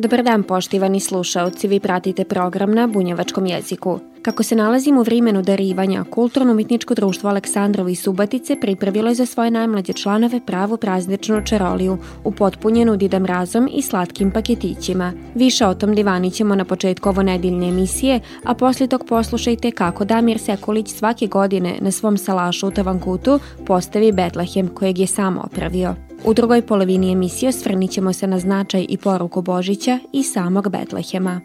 Dobar 0.00 0.22
dan 0.22 0.42
poštivani 0.42 1.00
slušaoci, 1.00 1.68
vi 1.68 1.80
pratite 1.80 2.24
program 2.24 2.72
na 2.74 2.86
bunjevačkom 2.86 3.46
jeziku. 3.46 3.98
Kako 4.22 4.42
se 4.42 4.56
nalazimo 4.56 5.00
u 5.00 5.02
vrimenu 5.02 5.42
darivanja, 5.42 6.04
Kulturno-umitničko 6.10 6.94
društvo 6.94 7.30
Aleksandrovi 7.30 7.94
Subatice 7.94 8.56
pripravilo 8.60 9.08
je 9.08 9.14
za 9.14 9.26
svoje 9.26 9.50
najmlađe 9.50 9.92
članove 9.92 10.40
pravu 10.46 10.76
prazničnu 10.76 11.42
čaroliju, 11.44 11.98
upotpunjenu 12.24 12.96
Dida 12.96 13.18
mrazom 13.18 13.68
i 13.72 13.82
slatkim 13.82 14.30
paketićima. 14.30 15.12
Više 15.34 15.66
o 15.66 15.74
tom 15.74 15.94
divani 15.94 16.30
ćemo 16.30 16.54
na 16.54 16.64
početku 16.64 17.08
ovo 17.08 17.22
nedeljne 17.22 17.68
emisije, 17.68 18.20
a 18.44 18.54
poslije 18.54 18.88
tog 18.88 19.04
poslušajte 19.08 19.70
kako 19.70 20.04
Damir 20.04 20.38
Sekulić 20.38 20.88
svake 20.88 21.26
godine 21.26 21.78
na 21.80 21.90
svom 21.90 22.18
salašu 22.18 22.68
u 22.68 22.70
Tavankutu 22.70 23.40
postavi 23.66 24.12
Betlehem 24.12 24.68
kojeg 24.68 24.98
je 24.98 25.06
samo 25.06 25.40
opravio. 25.40 26.09
U 26.24 26.34
drugoj 26.34 26.66
polovini 26.66 27.12
emisije 27.12 27.48
osvrnit 27.48 27.90
ćemo 27.90 28.12
se 28.12 28.26
na 28.26 28.38
značaj 28.38 28.86
i 28.88 28.96
poruku 28.96 29.42
Božića 29.42 29.98
i 30.12 30.22
samog 30.22 30.68
Betlehema. 30.68 31.40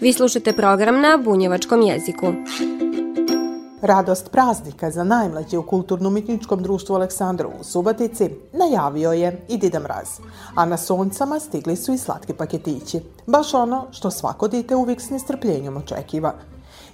Vi 0.00 0.12
slušate 0.12 0.52
program 0.52 1.00
na 1.00 1.18
bunjevačkom 1.24 1.82
jeziku. 1.82 2.26
Radost 3.82 4.30
praznika 4.30 4.90
za 4.90 5.04
najmlađe 5.04 5.58
u 5.58 5.62
kulturno-umetničkom 5.62 6.62
društvu 6.62 6.94
Aleksandrovu 6.94 7.54
u 7.60 7.64
Subatici 7.64 8.30
najavio 8.52 9.12
je 9.12 9.44
i 9.48 9.58
Dida 9.58 9.80
Mraz, 9.80 10.08
a 10.54 10.66
na 10.66 10.76
soncama 10.76 11.40
stigli 11.40 11.76
su 11.76 11.92
i 11.92 11.98
slatki 11.98 12.32
paketići. 12.32 13.00
Baš 13.26 13.54
ono 13.54 13.86
što 13.90 14.10
svako 14.10 14.48
dite 14.48 14.76
uvijek 14.76 15.00
s 15.00 15.10
nestrpljenjom 15.10 15.76
očekiva– 15.76 16.34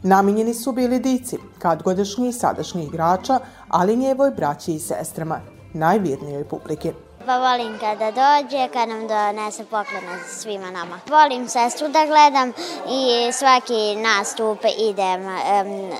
Namenjeni 0.07 0.55
su 0.55 0.73
bili 0.73 0.99
dici, 0.99 1.39
kadgodašnji 1.59 2.29
i 2.29 2.33
sadašnji 2.33 2.85
igrača, 2.85 3.39
ali 3.69 3.97
njevoj 3.97 4.31
braći 4.31 4.73
i 4.73 4.79
sestrama, 4.79 5.41
najvirnijoj 5.73 6.45
publike. 6.45 6.93
Pa 7.27 7.39
volim 7.39 7.79
kada 7.81 8.11
dođe, 8.11 8.69
kad 8.73 8.89
nam 8.89 9.09
donese 9.09 9.65
poklone 9.65 10.19
svima 10.29 10.71
nama. 10.71 11.01
Volim 11.11 11.49
sestru 11.49 11.89
da 11.89 12.07
gledam 12.07 12.49
i 12.89 13.33
svaki 13.33 13.97
nastup 13.97 14.59
idem 14.79 15.21
um, 15.21 15.91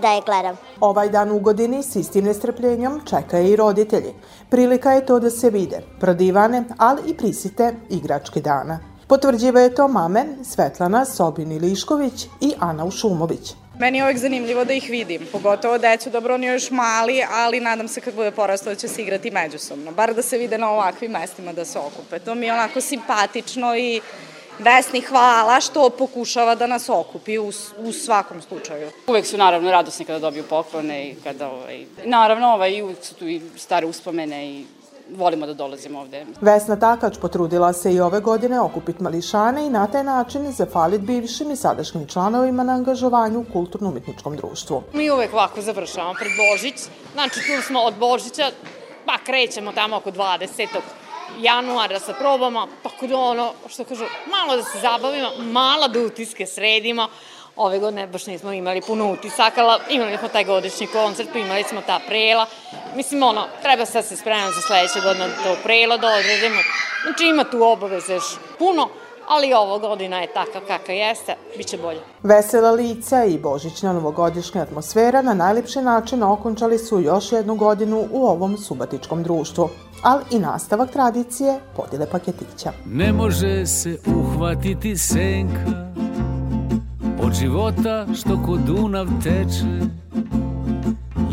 da 0.00 0.08
je 0.08 0.22
gledam. 0.26 0.56
Ovaj 0.80 1.08
dan 1.08 1.30
u 1.30 1.38
godini 1.38 1.82
s 1.82 1.96
istim 1.96 2.24
nestrpljenjom 2.24 3.00
čekaju 3.06 3.46
i 3.46 3.56
roditelji. 3.56 4.14
Prilika 4.50 4.92
je 4.92 5.06
to 5.06 5.20
da 5.20 5.30
se 5.30 5.50
vide, 5.50 5.80
prodivane, 6.00 6.64
ali 6.78 7.02
i 7.06 7.16
prisite 7.16 7.74
igračke 7.90 8.40
dana. 8.40 8.93
Potvrđivaju 9.06 9.70
to 9.74 9.88
mame 9.88 10.24
Svetlana 10.44 11.04
Sobin-Ilišković 11.04 12.26
i 12.40 12.52
Ana 12.60 12.84
Ušumović. 12.84 13.54
Meni 13.78 13.98
je 13.98 14.04
uvek 14.04 14.18
zanimljivo 14.18 14.64
da 14.64 14.72
ih 14.72 14.90
vidim, 14.90 15.26
pogotovo 15.32 15.78
decu, 15.78 16.10
dobro 16.10 16.34
oni 16.34 16.46
još 16.46 16.70
mali, 16.70 17.24
ali 17.32 17.60
nadam 17.60 17.88
se 17.88 18.00
kad 18.00 18.14
bude 18.14 18.30
porastao 18.30 18.72
da 18.72 18.80
će 18.80 18.88
se 18.88 19.02
igrati 19.02 19.30
međusobno, 19.30 19.92
bar 19.92 20.14
da 20.14 20.22
se 20.22 20.38
vide 20.38 20.58
na 20.58 20.70
ovakvim 20.70 21.10
mestima 21.10 21.52
da 21.52 21.64
se 21.64 21.78
okupe. 21.78 22.18
To 22.18 22.34
mi 22.34 22.46
je 22.46 22.52
onako 22.52 22.80
simpatično 22.80 23.76
i 23.76 24.00
Vesni 24.58 25.00
hvala 25.00 25.60
što 25.60 25.90
pokušava 25.90 26.54
da 26.54 26.66
nas 26.66 26.88
okupi 26.88 27.38
u, 27.38 27.52
u 27.78 27.92
svakom 27.92 28.42
slučaju. 28.42 28.90
Uvek 29.06 29.26
su 29.26 29.38
naravno 29.38 29.70
radosni 29.70 30.04
kada 30.04 30.18
dobiju 30.18 30.44
poklone 30.50 31.08
i 31.08 31.14
kada 31.24 31.48
ovaj, 31.48 31.86
naravno 32.04 32.48
ovaj, 32.48 32.82
uvek 32.82 33.04
su 33.04 33.14
tu 33.14 33.28
i 33.28 33.40
stare 33.56 33.86
uspomene 33.86 34.50
i 34.50 34.64
volimo 35.10 35.46
da 35.46 35.54
dolazimo 35.54 36.00
ovde. 36.00 36.26
Vesna 36.40 36.76
Takač 36.76 37.18
potrudila 37.20 37.72
se 37.72 37.94
i 37.94 38.00
ove 38.00 38.20
godine 38.20 38.60
okupiti 38.60 39.02
mališane 39.02 39.66
i 39.66 39.70
na 39.70 39.86
taj 39.86 40.04
način 40.04 40.52
zafaliti 40.52 41.04
bivšim 41.04 41.50
i 41.50 41.56
sadašnjim 41.56 42.06
članovima 42.06 42.64
na 42.64 42.72
angažovanju 42.72 43.40
u 43.40 43.52
kulturno-umetničkom 43.52 44.36
društvu. 44.36 44.82
Mi 44.92 45.10
uvek 45.10 45.32
ovako 45.32 45.60
završavamo 45.60 46.14
pred 46.14 46.32
Božić. 46.50 46.74
Znači 47.12 47.34
tu 47.34 47.62
smo 47.66 47.80
od 47.80 47.94
Božića, 47.94 48.50
pa 49.06 49.18
krećemo 49.24 49.72
tamo 49.72 49.96
oko 49.96 50.10
20 50.10 50.66
januara 51.40 52.00
sa 52.00 52.12
probama, 52.12 52.66
pa 52.82 52.88
kod 53.00 53.12
ono, 53.12 53.52
što 53.68 53.84
kažu, 53.84 54.04
malo 54.30 54.56
da 54.56 54.62
se 54.62 54.78
zabavimo, 54.78 55.28
malo 55.52 55.88
da 55.88 56.00
utiske 56.00 56.46
sredimo, 56.46 57.08
Ove 57.56 57.78
godine 57.78 58.06
baš 58.06 58.26
nismo 58.26 58.52
imali 58.52 58.80
puno 58.80 59.12
utisaka, 59.12 59.60
ali 59.60 59.94
imali 59.94 60.18
smo 60.18 60.28
taj 60.28 60.44
godišnji 60.44 60.86
koncert, 60.86 61.28
pa 61.32 61.38
imali 61.38 61.62
smo 61.62 61.80
ta 61.86 62.00
prela. 62.06 62.46
Mislim, 62.96 63.22
ono, 63.22 63.44
treba 63.62 63.86
sad 63.86 64.04
se 64.04 64.16
spremati 64.16 64.54
za 64.54 64.60
sledeće 64.60 65.00
godine 65.00 65.28
da 65.28 65.42
to 65.42 65.56
prelo 65.62 65.98
da 65.98 66.08
odredimo. 66.08 66.60
Znači, 67.04 67.24
ima 67.24 67.44
tu 67.44 67.62
obaveze 67.62 68.14
još 68.14 68.36
puno, 68.58 68.88
ali 69.28 69.52
ovo 69.52 69.78
godina 69.78 70.20
je 70.20 70.32
taka 70.32 70.60
kaka 70.66 70.92
jeste, 70.92 71.34
bit 71.56 71.66
će 71.66 71.78
bolje. 71.78 72.00
Vesela 72.22 72.70
lica 72.70 73.24
i 73.24 73.38
božićna 73.38 73.92
novogodišnja 73.92 74.62
atmosfera 74.62 75.22
na 75.22 75.34
najlepši 75.34 75.80
način 75.80 76.22
okončali 76.22 76.78
su 76.78 77.00
još 77.00 77.32
jednu 77.32 77.54
godinu 77.54 78.08
u 78.10 78.26
ovom 78.26 78.58
subatičkom 78.58 79.22
društvu 79.22 79.68
ali 80.02 80.24
i 80.30 80.38
nastavak 80.38 80.90
tradicije 80.90 81.60
podile 81.76 82.06
paketića. 82.10 82.72
Ne 82.86 83.12
može 83.12 83.66
se 83.66 83.98
uhvatiti 84.06 84.96
senka 84.96 85.93
života 87.34 88.06
što 88.14 88.42
kod 88.42 88.60
Dunav 88.60 89.06
teče. 89.22 89.88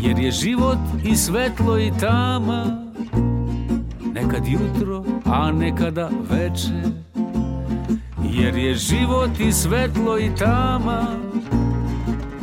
Jer 0.00 0.18
je 0.18 0.30
život 0.30 0.78
i 1.04 1.16
svetlo 1.16 1.78
i 1.78 1.92
tama 2.00 2.64
Nekad 4.14 4.46
jutro, 4.46 5.04
a 5.24 5.52
nekada 5.52 6.10
veče. 6.30 6.82
Jer 8.24 8.56
je 8.56 8.74
život 8.74 9.30
i 9.40 9.52
svetlo 9.52 10.18
i 10.18 10.30
tama 10.38 11.06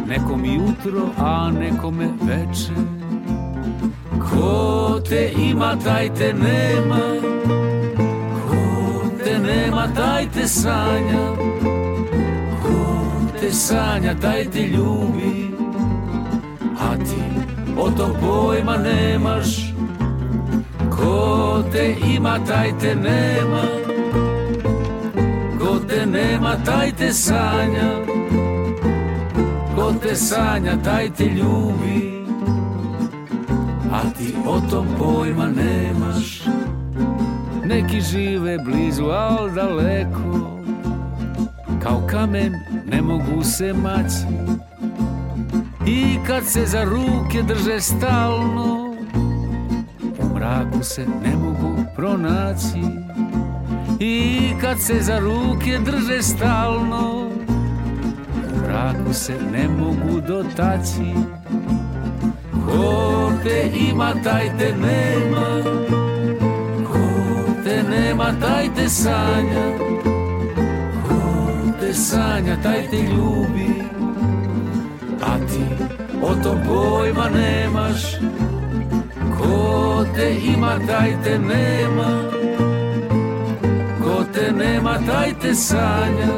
Nekom 0.08 0.46
jutro, 0.46 1.10
a 1.18 1.52
nekome 1.52 2.08
veče. 2.22 2.74
Ko 4.20 5.00
te 5.10 5.32
ima, 5.38 5.76
taj 5.84 6.14
te 6.14 6.34
nema. 6.34 7.00
Ko 8.50 9.10
te 9.24 9.40
nema, 9.40 9.88
taj 9.96 10.28
te 10.34 10.48
sanja 10.48 11.50
te 13.40 13.52
sanja, 13.52 14.16
taj 14.22 14.46
te 14.46 14.68
ljubi. 14.68 15.52
A 16.80 16.96
ti 16.98 17.22
o 17.78 17.90
to 17.90 18.16
pojma 18.22 18.78
nemaš. 18.78 19.74
Ko 20.90 21.64
te 21.72 21.96
ima, 22.16 22.40
taj 22.48 22.72
te 22.80 22.96
nema. 22.96 23.64
Ko 25.60 25.80
te 25.88 26.06
nema, 26.06 26.56
taj 26.66 26.92
te 26.92 27.14
sanja 27.14 27.90
Ko 29.76 29.94
te 30.04 30.16
sanja, 30.16 30.78
taj 30.84 31.10
te 31.10 31.26
ljubi. 31.26 32.26
A 33.92 34.02
ti 34.18 34.36
o 34.48 34.60
tom 34.72 34.88
pojma 35.00 35.48
nemaš. 35.48 36.42
Neki 37.66 38.02
žive 38.02 38.58
blizu, 38.66 39.06
al 39.06 39.50
daleko. 39.56 40.60
Kao 41.84 42.02
kamen 42.08 42.69
ne 42.92 43.02
mogu 43.02 43.44
se 43.44 43.74
maći 43.74 44.60
I 45.86 46.18
kad 46.28 46.46
se 46.46 46.66
za 46.66 46.84
ruke 46.84 47.44
drže 47.48 47.82
stalno 47.82 48.96
U 50.20 50.36
mraku 50.36 50.84
se 50.84 51.06
ne 51.24 51.36
mogu 51.36 51.84
pronaći. 51.96 52.84
I 54.00 54.40
kad 54.62 54.80
se 54.80 55.02
za 55.02 55.20
ruke 55.20 55.80
drže 55.86 56.22
stalno 56.22 57.30
U 58.54 58.58
mraku 58.58 59.14
se 59.14 59.34
ne 59.52 59.68
mogu 59.68 60.22
dotaći. 60.28 61.14
Ko 62.66 63.32
te 63.44 63.72
ima, 63.90 64.14
taj 64.24 64.58
te 64.58 64.74
nema. 64.76 65.64
Ko 66.88 67.00
te 67.64 67.84
nema, 67.84 68.34
taj 68.42 68.70
te 68.76 68.90
sanja 68.90 69.90
sanja, 71.94 72.58
taj 72.64 72.88
te 72.90 72.98
ljubi. 72.98 73.84
A 75.22 75.38
ti 75.48 75.84
o 76.22 76.36
tom 76.44 76.58
pojma 76.68 77.30
nemaš. 77.30 78.16
Ko 79.38 80.06
te 80.16 80.36
ima, 80.56 80.80
taj 80.88 81.16
te 81.24 81.40
nema. 81.40 82.24
Ko 84.04 84.24
te 84.34 84.52
nema, 84.52 84.94
taj 85.08 85.34
te 85.42 85.56
sanja. 85.56 86.34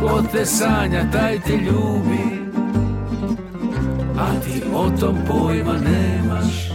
Ko 0.00 0.22
te 0.32 0.44
sanja, 0.44 1.10
taj 1.12 1.40
te 1.40 1.52
ljubi. 1.52 2.44
A 4.18 4.40
ti 4.44 4.62
o 4.74 4.90
tom 5.00 5.16
pojma 5.28 5.72
nemaš 5.72 6.70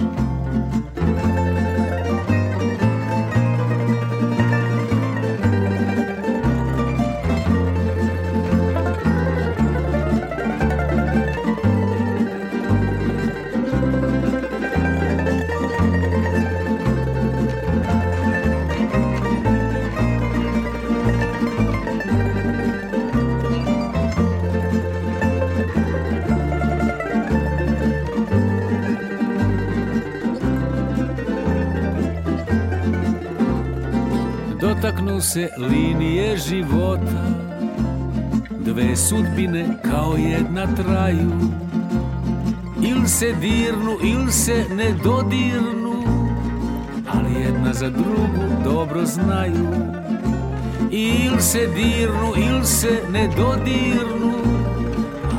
se 35.21 35.49
linije 35.57 36.37
života. 36.37 37.25
Dve 38.59 38.95
sudbine 38.95 39.65
kao 39.83 40.15
jedna 40.17 40.67
traju. 40.75 41.31
Il 42.81 43.05
se 43.05 43.33
dirnu, 43.41 43.97
il 44.03 44.31
se 44.31 44.65
ne 44.75 44.93
dodirnu 45.03 46.03
Ali 47.13 47.41
jedna 47.41 47.73
za 47.73 47.89
drugu 47.89 48.63
dobro 48.63 49.05
znaju. 49.05 49.67
Il 50.91 51.39
se 51.39 51.67
dirnu, 51.75 52.33
il 52.37 52.63
se 52.63 53.01
ne 53.11 53.27
dodirnu 53.37 54.33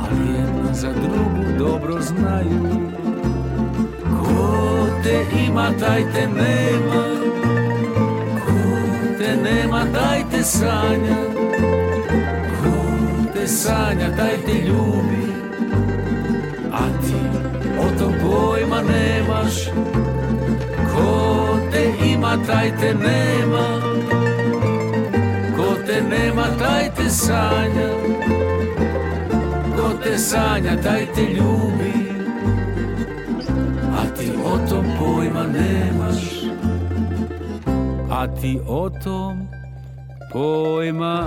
Ali 0.01 0.33
jedna 0.33 0.73
za 0.73 0.93
drugu 0.93 1.57
dobro 1.59 2.01
znaju. 2.01 2.91
Ko 4.09 4.87
te 5.03 5.25
ima, 5.47 5.71
taj 5.79 6.03
te 6.13 6.27
nema 6.27 7.20
te 9.31 9.37
nema, 9.37 9.85
taj 9.93 10.43
sanja 10.43 11.15
Ko 12.63 12.73
te 13.33 13.47
sanja, 13.47 14.15
taj 14.17 14.37
te 14.45 14.53
ljubi. 14.67 15.23
A 16.71 16.85
ti 17.01 17.15
o 17.79 17.99
tom 17.99 18.13
pojma 18.21 18.81
nemaš. 18.81 19.55
Ko 20.93 21.57
te 21.71 21.93
ima, 22.11 22.37
taj 22.47 22.71
te 22.79 22.93
nema. 22.93 23.65
Ko 25.55 25.75
te 25.87 26.01
nema, 26.01 26.45
taj 26.59 26.89
te 26.95 27.09
sanja 27.09 27.89
Ko 29.75 29.89
te 30.03 30.17
sanja, 30.17 30.81
taj 30.83 31.05
ljubi. 31.23 31.93
A 33.97 34.17
ti 34.17 34.31
o 34.45 34.69
tom 34.69 34.85
pojma 34.99 35.43
nemaš 35.43 36.40
Ti 38.21 38.59
o 38.67 38.89
tom 38.89 39.49
pojma 40.31 41.25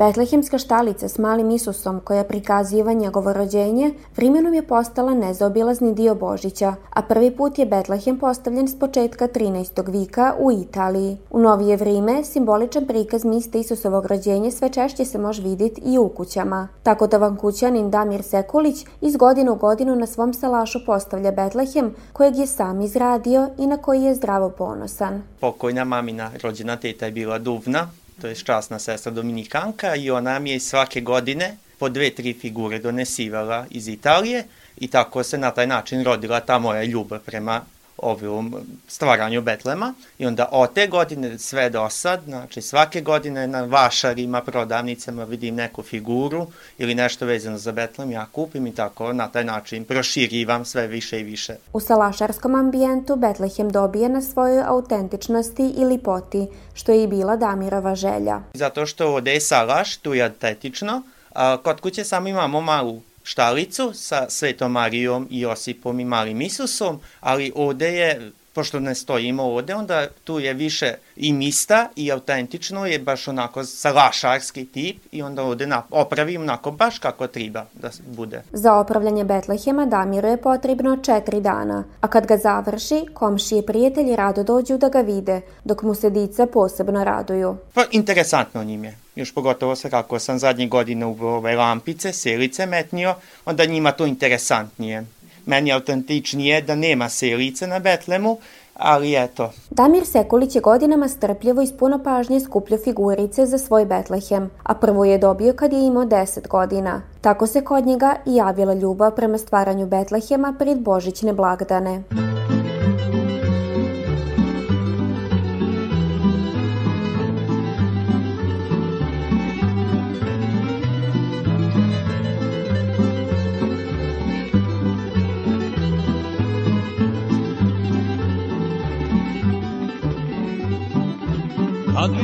Betlehemska 0.00 0.58
štalica 0.58 1.08
s 1.08 1.18
malim 1.18 1.50
Isusom 1.50 2.00
koja 2.00 2.24
prikaziva 2.24 2.92
njegovo 2.92 3.32
rođenje 3.32 3.94
vrimenom 4.16 4.54
je 4.54 4.62
postala 4.62 5.14
nezaobilazni 5.14 5.94
dio 5.94 6.14
Božića, 6.14 6.74
a 6.90 7.02
prvi 7.02 7.30
put 7.30 7.58
je 7.58 7.66
Betlehem 7.66 8.18
postavljen 8.18 8.68
s 8.68 8.78
početka 8.78 9.28
13. 9.28 9.90
vika 9.90 10.34
u 10.38 10.52
Italiji. 10.52 11.16
U 11.30 11.40
novije 11.40 11.76
vrime 11.76 12.24
simboličan 12.24 12.86
prikaz 12.86 13.24
miste 13.24 13.60
Isusovog 13.60 14.06
rođenja 14.06 14.50
sve 14.50 14.68
češće 14.68 15.04
se 15.04 15.18
može 15.18 15.42
vidjeti 15.42 15.80
i 15.84 15.98
u 15.98 16.08
kućama. 16.08 16.68
Tako 16.82 17.06
da 17.06 17.18
vam 17.18 17.36
kućanin 17.36 17.90
Damir 17.90 18.22
Sekulić 18.22 18.86
iz 19.00 19.16
godine 19.16 19.50
u 19.50 19.56
godinu 19.56 19.96
na 19.96 20.06
svom 20.06 20.34
salašu 20.34 20.78
postavlja 20.86 21.30
Betlehem 21.30 21.94
kojeg 22.12 22.36
je 22.36 22.46
sam 22.46 22.80
izradio 22.80 23.50
i 23.58 23.66
na 23.66 23.76
koji 23.76 24.02
je 24.02 24.14
zdravo 24.14 24.50
ponosan. 24.50 25.22
Pokojna 25.40 25.84
mamina 25.84 26.30
rođena 26.42 26.76
teta 26.76 27.06
je 27.06 27.12
bila 27.12 27.38
Duvna, 27.38 27.88
to 28.20 28.26
je 28.26 28.34
časna 28.34 28.78
sestra 28.78 29.12
Dominikanka 29.12 29.94
i 29.96 30.10
ona 30.10 30.38
mi 30.38 30.50
je 30.50 30.60
svake 30.60 31.00
godine 31.00 31.56
po 31.78 31.88
dve, 31.88 32.10
tri 32.10 32.34
figure 32.34 32.78
donesivala 32.78 33.66
iz 33.70 33.88
Italije 33.88 34.44
i 34.76 34.88
tako 34.88 35.22
se 35.22 35.38
na 35.38 35.50
taj 35.50 35.66
način 35.66 36.04
rodila 36.04 36.40
ta 36.40 36.58
moja 36.58 36.84
ljubav 36.84 37.20
prema 37.20 37.62
ovom 38.02 38.54
stvaranju 38.88 39.42
Betlema 39.42 39.94
i 40.18 40.26
onda 40.26 40.48
od 40.52 40.72
te 40.72 40.86
godine 40.86 41.38
sve 41.38 41.70
do 41.70 41.90
sad, 41.90 42.20
znači 42.24 42.62
svake 42.62 43.00
godine 43.00 43.46
na 43.46 43.64
vašarima, 43.64 44.40
prodavnicama 44.40 45.24
vidim 45.24 45.54
neku 45.54 45.82
figuru 45.82 46.46
ili 46.78 46.94
nešto 46.94 47.26
vezano 47.26 47.58
za 47.58 47.72
Betlem, 47.72 48.10
ja 48.10 48.26
kupim 48.32 48.66
i 48.66 48.74
tako 48.74 49.12
na 49.12 49.28
taj 49.28 49.44
način 49.44 49.84
proširivam 49.84 50.64
sve 50.64 50.86
više 50.86 51.20
i 51.20 51.22
više. 51.22 51.56
U 51.72 51.80
salašarskom 51.80 52.54
ambijentu 52.54 53.16
Betlehem 53.16 53.70
dobije 53.70 54.08
na 54.08 54.22
svojoj 54.22 54.62
autentičnosti 54.66 55.74
i 55.76 55.84
lipoti, 55.84 56.46
što 56.74 56.92
je 56.92 57.02
i 57.02 57.06
bila 57.06 57.36
Damirova 57.36 57.94
želja. 57.94 58.40
Zato 58.54 58.86
što 58.86 59.08
ovde 59.08 59.32
je 59.32 59.40
salaš, 59.40 59.96
tu 59.96 60.14
je 60.14 60.24
autentično, 60.24 61.02
a 61.34 61.56
kod 61.56 61.80
kuće 61.80 62.04
samo 62.04 62.28
imamo 62.28 62.60
malu 62.60 63.02
štalicu 63.30 63.92
sa 63.94 64.26
Svetom 64.30 64.72
Marijom 64.72 65.28
i 65.30 65.40
Josipom 65.40 66.00
i 66.00 66.04
malim 66.04 66.40
Isusom, 66.40 67.00
ali 67.20 67.52
ovde 67.54 67.92
je 67.94 68.32
pošto 68.52 68.80
ne 68.80 68.94
stojimo 68.94 69.42
ovde, 69.42 69.74
onda 69.74 70.06
tu 70.24 70.38
je 70.38 70.54
više 70.54 70.94
i 71.16 71.32
mista 71.32 71.88
i 71.96 72.12
autentično 72.12 72.86
je 72.86 72.98
baš 72.98 73.28
onako 73.28 73.64
salašarski 73.64 74.64
tip 74.64 74.96
i 75.12 75.22
onda 75.22 75.42
ovde 75.42 75.66
na, 75.66 75.82
opravim 75.90 76.42
onako 76.42 76.70
baš 76.70 76.98
kako 76.98 77.26
treba 77.26 77.64
da 77.72 77.90
bude. 78.06 78.42
Za 78.52 78.74
opravljanje 78.74 79.24
Betlehema 79.24 79.86
Damiru 79.86 80.28
je 80.28 80.36
potrebno 80.36 80.96
četiri 80.96 81.40
dana, 81.40 81.84
a 82.00 82.08
kad 82.08 82.26
ga 82.26 82.36
završi, 82.36 83.04
komšije 83.14 83.58
i 83.58 83.66
prijatelji 83.66 84.16
rado 84.16 84.42
dođu 84.42 84.78
da 84.78 84.88
ga 84.88 85.00
vide, 85.00 85.40
dok 85.64 85.82
mu 85.82 85.94
se 85.94 86.10
dica 86.10 86.46
posebno 86.46 87.04
raduju. 87.04 87.56
Pa 87.74 87.84
interesantno 87.90 88.64
njim 88.64 88.84
je. 88.84 88.96
Još 89.16 89.34
pogotovo 89.34 89.76
sa 89.76 89.88
kako 89.88 90.18
sam 90.18 90.38
zadnje 90.38 90.68
godine 90.68 91.06
u 91.06 91.16
ove 91.20 91.56
lampice, 91.56 92.12
selice 92.12 92.66
metnio, 92.66 93.14
onda 93.44 93.64
njima 93.64 93.92
to 93.92 94.06
interesantnije 94.06 95.04
meni 95.46 95.72
autentičnije 95.72 96.62
da 96.62 96.74
nema 96.74 97.08
selice 97.08 97.66
na 97.66 97.78
Betlemu, 97.78 98.38
ali 98.74 99.16
eto. 99.16 99.50
Damir 99.70 100.06
Sekulić 100.06 100.54
je 100.54 100.60
godinama 100.60 101.08
strpljivo 101.08 101.62
i 101.62 101.66
s 101.66 101.76
puno 101.76 102.02
pažnje 102.02 102.40
skupljao 102.40 102.80
figurice 102.84 103.46
za 103.46 103.58
svoj 103.58 103.84
Betlehem, 103.84 104.50
a 104.62 104.74
prvo 104.74 105.04
je 105.04 105.18
dobio 105.18 105.52
kad 105.52 105.72
je 105.72 105.86
imao 105.86 106.04
10 106.04 106.48
godina. 106.48 107.02
Tako 107.20 107.46
se 107.46 107.64
kod 107.64 107.86
njega 107.86 108.16
i 108.26 108.34
javila 108.34 108.74
ljubav 108.74 109.14
prema 109.14 109.38
stvaranju 109.38 109.86
Betlehema 109.86 110.54
pred 110.58 110.78
Božićne 110.78 111.32
blagdane. 111.32 112.02
Kad 112.08 112.29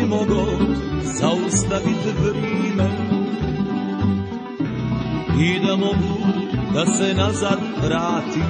bi 0.07 0.15
mogo 0.15 0.59
zaustaviti 1.03 2.11
vrime 2.23 2.91
I 5.41 5.61
da 5.67 5.77
mogu 5.77 6.19
da 6.75 6.87
se 6.87 7.15
nazad 7.15 7.59
vrati 7.85 8.41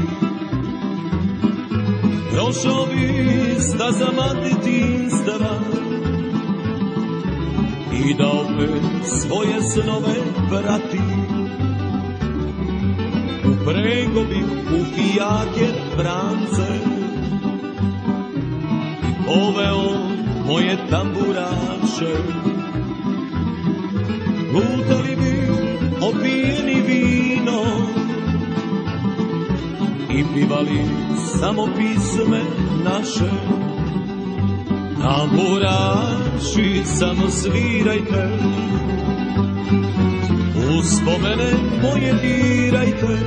Prošao 2.32 2.86
bi 2.86 3.60
stazama 3.60 4.28
detinstva 4.42 5.58
I 7.92 8.14
da 8.14 8.28
opet 8.28 8.82
svoje 9.04 9.62
snove 9.62 10.16
vrati 10.50 11.00
Uprego 13.44 14.25
bi 14.28 14.44
u 14.76 14.84
fijake 14.94 15.72
vrance 15.96 16.78
I 19.02 19.25
poveo 19.26 20.15
moje 20.46 20.76
tamburaše. 20.90 22.14
Lutali 24.52 25.16
bi 25.16 25.48
opijeni 26.00 26.80
vino 26.86 27.62
I 30.10 30.24
pivali 30.34 30.84
samo 31.40 31.66
pisme 31.76 32.40
naše. 32.84 33.30
Tamburaši 35.02 36.82
samo 36.84 37.30
svirajte. 37.30 38.28
Uspomene 40.78 41.52
moje 41.82 42.12
dirajte. 42.22 43.18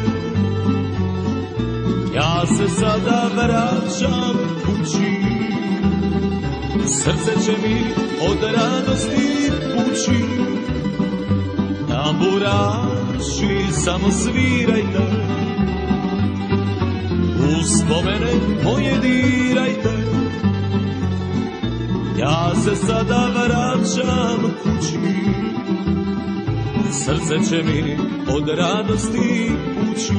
Ja 2.15 2.45
se 2.47 2.67
sada 2.67 3.29
vraćam 3.35 4.37
kući 4.65 5.18
Srce 6.89 7.45
će 7.45 7.51
mi 7.67 7.81
od 8.29 8.37
radosti 8.55 9.51
pući 9.75 10.19
Tamburaši 11.87 13.71
samo 13.71 14.11
svirajte 14.11 14.99
Uspomene 17.59 18.33
moje 18.63 18.99
dirajte 18.99 20.09
Ja 22.19 22.55
se 22.55 22.75
sada 22.75 23.29
vraćam 23.33 24.41
kući. 24.63 24.99
Srce 26.91 27.49
će 27.49 27.63
mi 27.63 27.97
od 28.35 28.49
radosti 28.49 29.51
pući 29.75 30.13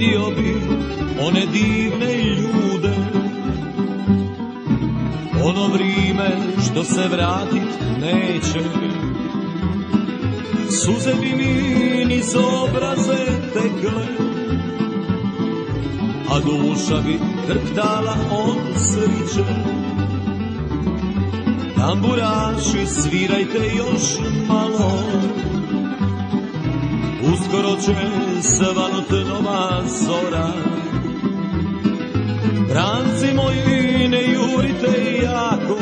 vidio 0.00 0.30
bi 0.30 0.56
one 1.20 1.46
divne 1.46 2.14
ljude. 2.14 2.94
Ono 5.44 5.68
vrime 5.68 6.30
što 6.64 6.84
se 6.84 7.08
vratit 7.08 7.68
neće. 8.00 8.60
Suze 10.70 11.14
bi 11.20 11.36
mi 11.36 12.04
niz 12.04 12.34
obraze 12.62 13.26
tekle 13.52 14.04
A 16.30 16.40
duša 16.40 17.00
bi 17.00 17.18
trptala 17.46 18.16
od 18.30 18.58
sriće. 18.76 19.44
Tamburaši 21.76 22.86
svirajte 22.86 23.58
još 23.76 24.28
malo 24.48 25.09
Uskoro 27.50 27.76
će 27.76 27.94
svanut 28.42 29.28
nova 29.28 29.82
zora. 29.86 30.52
Branci 32.68 33.34
moji 33.34 34.08
ne 34.08 34.22
jurite 34.32 35.20
jako 35.22 35.78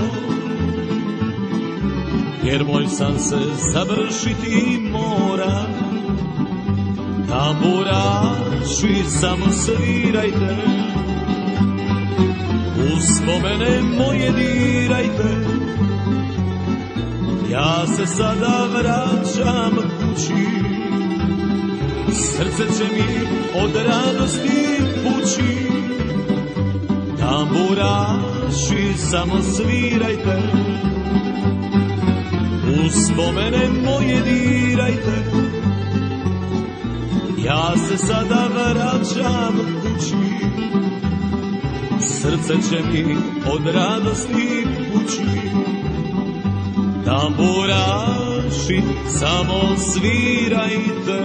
Jer 2.43 2.65
moj 2.65 2.87
san 2.87 3.19
se 3.19 3.37
završiti 3.73 4.79
mora. 4.93 5.65
Tamburaši 7.29 9.11
samo 9.21 9.53
svirajte 9.53 10.57
Uspomene 12.97 13.83
moje 13.83 14.33
dirajte. 14.33 15.59
Ja 17.51 17.87
se 17.87 18.07
sada 18.07 18.67
vraćam 18.75 19.77
kući 19.77 20.68
Srce 22.19 22.79
će 22.79 22.85
mi 22.95 23.29
od 23.63 23.71
radosti 23.75 24.83
pući 25.03 25.69
Tamburaši 27.19 28.99
samo 29.11 29.43
svirajte. 29.43 30.43
Uspomene 32.87 33.69
moje 33.85 34.21
dirajte. 34.23 35.25
Ja 37.45 37.75
se 37.89 37.97
sada 37.97 38.49
vraćam 38.55 39.57
kući. 39.83 40.17
Srce 42.01 42.55
će 42.71 42.83
mi 42.93 43.17
od 43.53 43.67
radosti 43.75 44.67
pući 44.93 45.25
Tamburaši 47.05 48.28
naši, 48.49 48.83
samo 49.19 49.77
svirajte. 49.77 51.25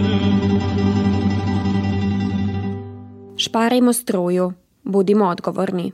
Šparajmo 3.37 3.93
stroju, 3.93 4.53
bodimo 4.83 5.25
odgovorni. 5.25 5.91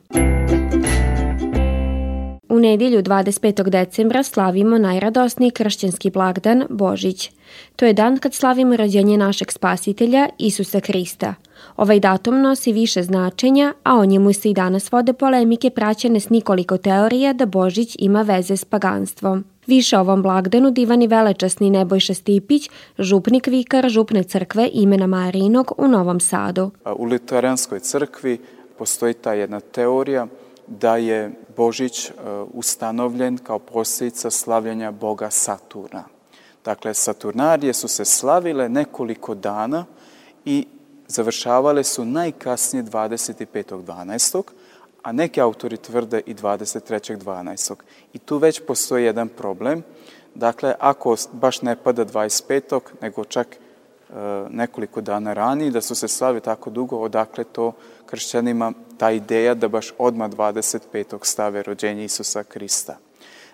U 2.60 2.62
nedjelju 2.62 3.04
25. 3.04 3.70
decembra 3.70 4.24
slavimo 4.24 4.78
najradosniji 4.78 5.52
kršćanski 5.52 6.10
blagdan 6.10 6.64
Božić. 6.70 7.32
To 7.76 7.86
je 7.86 7.94
dan 7.94 8.18
kad 8.18 8.34
slavimo 8.34 8.78
rođenje 8.78 9.18
našeg 9.18 9.52
spasitelja 9.52 10.30
Isusa 10.38 10.80
Krista. 10.80 11.36
Ovaj 11.78 12.00
datum 12.00 12.42
nosi 12.42 12.72
više 12.72 13.04
značenja, 13.04 13.74
a 13.84 13.96
o 13.96 14.06
njemu 14.06 14.34
se 14.34 14.50
i 14.50 14.54
danas 14.54 14.92
vode 14.92 15.14
polemike 15.14 15.70
praćene 15.70 16.20
s 16.20 16.30
nikoliko 16.30 16.78
teorija 16.78 17.34
da 17.34 17.46
Božić 17.46 17.96
ima 18.00 18.22
veze 18.22 18.58
s 18.58 18.66
paganstvom. 18.66 19.46
Više 19.68 19.98
o 19.98 20.02
ovom 20.02 20.22
blagdanu 20.22 20.72
divani 20.72 21.08
velečasni 21.08 21.70
Nebojša 21.70 22.14
Stipić, 22.14 22.70
župnik 22.98 23.48
vikar 23.48 23.90
župne 23.90 24.24
crkve 24.24 24.70
imena 24.74 25.08
Marinog 25.08 25.72
u 25.78 25.88
Novom 25.88 26.20
Sadu. 26.20 26.72
U 26.96 27.04
Luteranskoj 27.04 27.80
crkvi 27.80 28.38
postoji 28.78 29.14
ta 29.14 29.34
jedna 29.34 29.60
teorija 29.60 30.28
da 30.70 30.98
je 30.98 31.32
Božić 31.58 32.12
ustanovljen 32.54 33.38
kao 33.38 33.60
posljedica 33.60 34.30
slavljanja 34.30 34.92
Boga 34.92 35.30
Saturna. 35.30 36.04
Dakle, 36.66 36.94
Saturnarije 36.94 37.74
su 37.74 37.88
se 37.88 38.06
slavile 38.06 38.70
nekoliko 38.70 39.36
dana 39.36 39.86
i 40.46 40.68
završavale 41.08 41.84
su 41.84 42.06
najkasnije 42.06 42.84
25.12., 42.84 44.44
a 45.04 45.12
neki 45.12 45.42
autori 45.42 45.78
tvrde 45.78 46.22
i 46.26 46.34
23.12. 46.34 47.76
I 48.14 48.20
tu 48.20 48.38
već 48.38 48.62
postoji 48.68 49.06
jedan 49.06 49.30
problem. 49.30 49.84
Dakle, 50.36 50.76
ako 50.80 51.16
baš 51.34 51.62
ne 51.62 51.76
pada 51.76 52.06
25. 52.06 52.80
nego 53.02 53.24
čak 53.26 53.48
e, 53.48 53.69
nekoliko 54.50 55.02
dana 55.02 55.34
ranije, 55.34 55.72
da 55.72 55.82
su 55.82 55.96
se 55.96 56.08
slavi 56.08 56.42
tako 56.42 56.70
dugo, 56.70 56.98
odakle 56.98 57.44
to 57.44 57.72
kršćanima 58.06 58.74
ta 58.98 59.12
ideja 59.12 59.54
da 59.54 59.68
baš 59.68 59.94
odmah 59.98 60.32
25. 60.32 61.18
stave 61.22 61.64
rođenje 61.64 62.06
Isusa 62.06 62.44
Krista. 62.44 62.98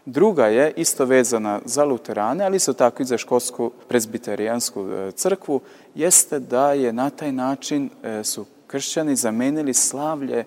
Druga 0.05 0.47
je 0.47 0.74
isto 0.75 1.05
vezana 1.05 1.62
za 1.65 1.83
luterane, 1.83 2.45
ali 2.45 2.55
isto 2.57 2.74
tako 2.74 3.03
i 3.03 3.05
za 3.05 3.17
školsku 3.17 3.71
prezbiterijansku 3.88 4.88
e, 4.89 5.12
crkvu, 5.12 5.62
jeste 5.95 6.39
da 6.39 6.74
je 6.74 6.93
na 6.93 7.09
taj 7.09 7.31
način 7.31 7.89
e, 8.03 8.24
su 8.24 8.45
kršćani 8.67 9.15
zamenili 9.15 9.74
slavlje 9.74 10.43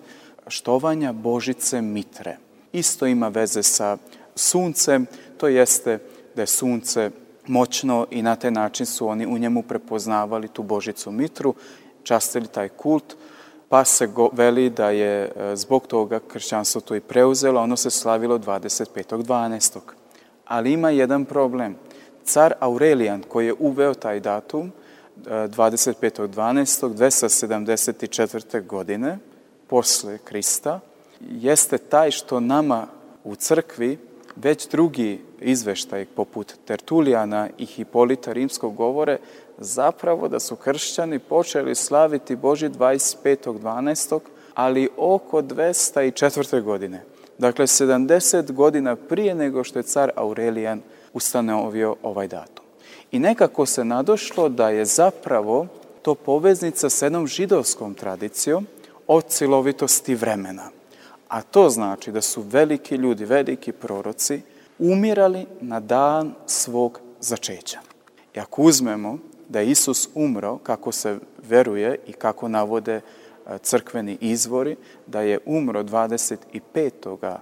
štovanja 0.47 1.11
Božice 1.13 1.81
Mitre. 1.81 2.37
Isto 2.73 3.05
ima 3.05 3.27
veze 3.27 3.63
sa 3.63 3.97
suncem, 4.35 5.05
to 5.37 5.47
jeste 5.47 5.99
da 6.35 6.41
je 6.41 6.47
sunce 6.47 7.11
moćno 7.47 8.07
i 8.11 8.21
na 8.21 8.35
taj 8.35 8.51
način 8.51 8.85
su 8.85 9.07
oni 9.07 9.25
u 9.25 9.37
njemu 9.37 9.63
prepoznavali 9.63 10.47
tu 10.47 10.63
Božicu 10.63 11.11
Mitru, 11.11 11.53
častili 12.03 12.47
taj 12.47 12.69
kult, 12.69 13.15
pa 13.69 13.85
se 13.85 14.07
go, 14.07 14.29
veli 14.33 14.69
da 14.69 14.89
je 14.89 15.31
e, 15.35 15.55
zbog 15.55 15.87
toga 15.87 16.19
kršćanstvo 16.19 16.81
to 16.81 16.95
i 16.95 17.01
preuzelo, 17.01 17.61
ono 17.61 17.75
se 17.75 17.89
slavilo 17.89 18.39
25.12. 18.39 19.79
Ali 20.45 20.73
ima 20.73 20.89
jedan 20.89 21.25
problem. 21.25 21.75
Car 22.23 22.53
Aurelijan, 22.59 23.23
koji 23.27 23.45
je 23.45 23.55
uveo 23.59 23.93
taj 23.93 24.19
datum, 24.19 24.71
25.12. 25.25 26.93
274. 26.93 28.65
godine, 28.65 29.17
posle 29.67 30.17
Krista, 30.17 30.79
jeste 31.19 31.77
taj 31.77 32.11
što 32.11 32.39
nama 32.39 32.87
u 33.23 33.35
crkvi 33.35 33.97
već 34.35 34.69
drugi 34.69 35.21
izveštaj 35.41 36.05
poput 36.05 36.53
Tertulijana 36.65 37.49
i 37.57 37.65
Hipolita 37.65 38.33
Rimskog 38.33 38.75
govore 38.75 39.17
zapravo 39.57 40.27
da 40.27 40.39
su 40.39 40.55
kršćani 40.55 41.19
počeli 41.19 41.75
slaviti 41.75 42.35
Boži 42.35 42.69
25.12. 42.69 44.19
ali 44.55 44.89
oko 44.97 45.41
204. 45.41 46.61
godine. 46.61 47.03
Dakle, 47.37 47.67
70 47.67 48.51
godina 48.51 48.95
prije 48.95 49.35
nego 49.35 49.63
što 49.63 49.79
je 49.79 49.83
car 49.83 50.11
Aurelijan 50.15 50.81
ustanovio 51.13 51.95
ovaj 52.03 52.27
datum. 52.27 52.65
I 53.11 53.19
nekako 53.19 53.65
se 53.65 53.85
nadošlo 53.85 54.49
da 54.49 54.69
je 54.69 54.85
zapravo 54.85 55.67
to 56.01 56.15
poveznica 56.15 56.89
s 56.89 57.01
jednom 57.01 57.27
židovskom 57.27 57.93
tradicijom 57.93 58.67
od 59.07 59.25
cilovitosti 59.27 60.15
vremena. 60.15 60.69
A 61.27 61.41
to 61.41 61.69
znači 61.69 62.11
da 62.11 62.21
su 62.21 62.41
veliki 62.41 62.95
ljudi, 62.95 63.25
veliki 63.25 63.71
proroci 63.71 64.41
umirali 64.79 65.45
na 65.61 65.79
dan 65.79 66.33
svog 66.45 66.99
začeća. 67.19 67.79
I 68.35 68.39
ako 68.39 68.61
uzmemo 68.61 69.17
da 69.49 69.59
je 69.59 69.71
Isus 69.71 70.09
umro, 70.15 70.57
kako 70.57 70.91
se 70.91 71.19
veruje 71.47 71.99
i 72.07 72.13
kako 72.13 72.47
navode 72.47 72.95
e, 72.95 73.01
crkveni 73.61 74.17
izvori, 74.21 74.75
da 75.07 75.21
je 75.21 75.39
umro 75.45 75.83
25. 75.83 77.37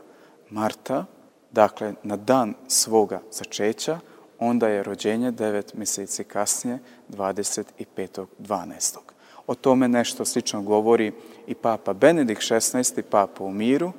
marta, 0.50 1.06
dakle 1.52 1.94
na 2.04 2.16
dan 2.16 2.54
svoga 2.68 3.22
začeća, 3.32 4.00
onda 4.40 4.68
je 4.68 4.84
rođenje 4.84 5.32
devet 5.32 5.74
mjeseci 5.74 6.24
kasnije, 6.24 6.80
25.12. 7.10 8.98
O 9.48 9.56
tome 9.56 9.88
nešto 9.88 10.26
slično 10.26 10.62
govori 10.62 11.12
i 11.48 11.56
papa 11.56 11.94
Benedikt 11.94 12.42
XVI, 12.42 13.02
papa 13.02 13.44
u 13.44 13.52
miru, 13.52 13.92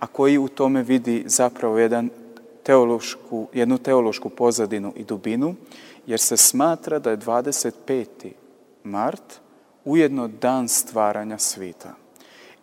a 0.00 0.06
koji 0.06 0.38
u 0.38 0.48
tome 0.48 0.82
vidi 0.82 1.24
zapravo 1.26 1.78
jedan 1.78 2.10
teološku, 2.70 3.48
jednu 3.52 3.78
teološku 3.78 4.28
pozadinu 4.28 4.92
i 4.96 5.04
dubinu, 5.04 5.54
jer 6.06 6.20
se 6.20 6.36
smatra 6.36 6.98
da 6.98 7.10
je 7.10 7.18
25. 7.18 8.06
mart 8.84 9.40
ujedno 9.84 10.28
dan 10.28 10.68
stvaranja 10.68 11.38
svita. 11.38 11.94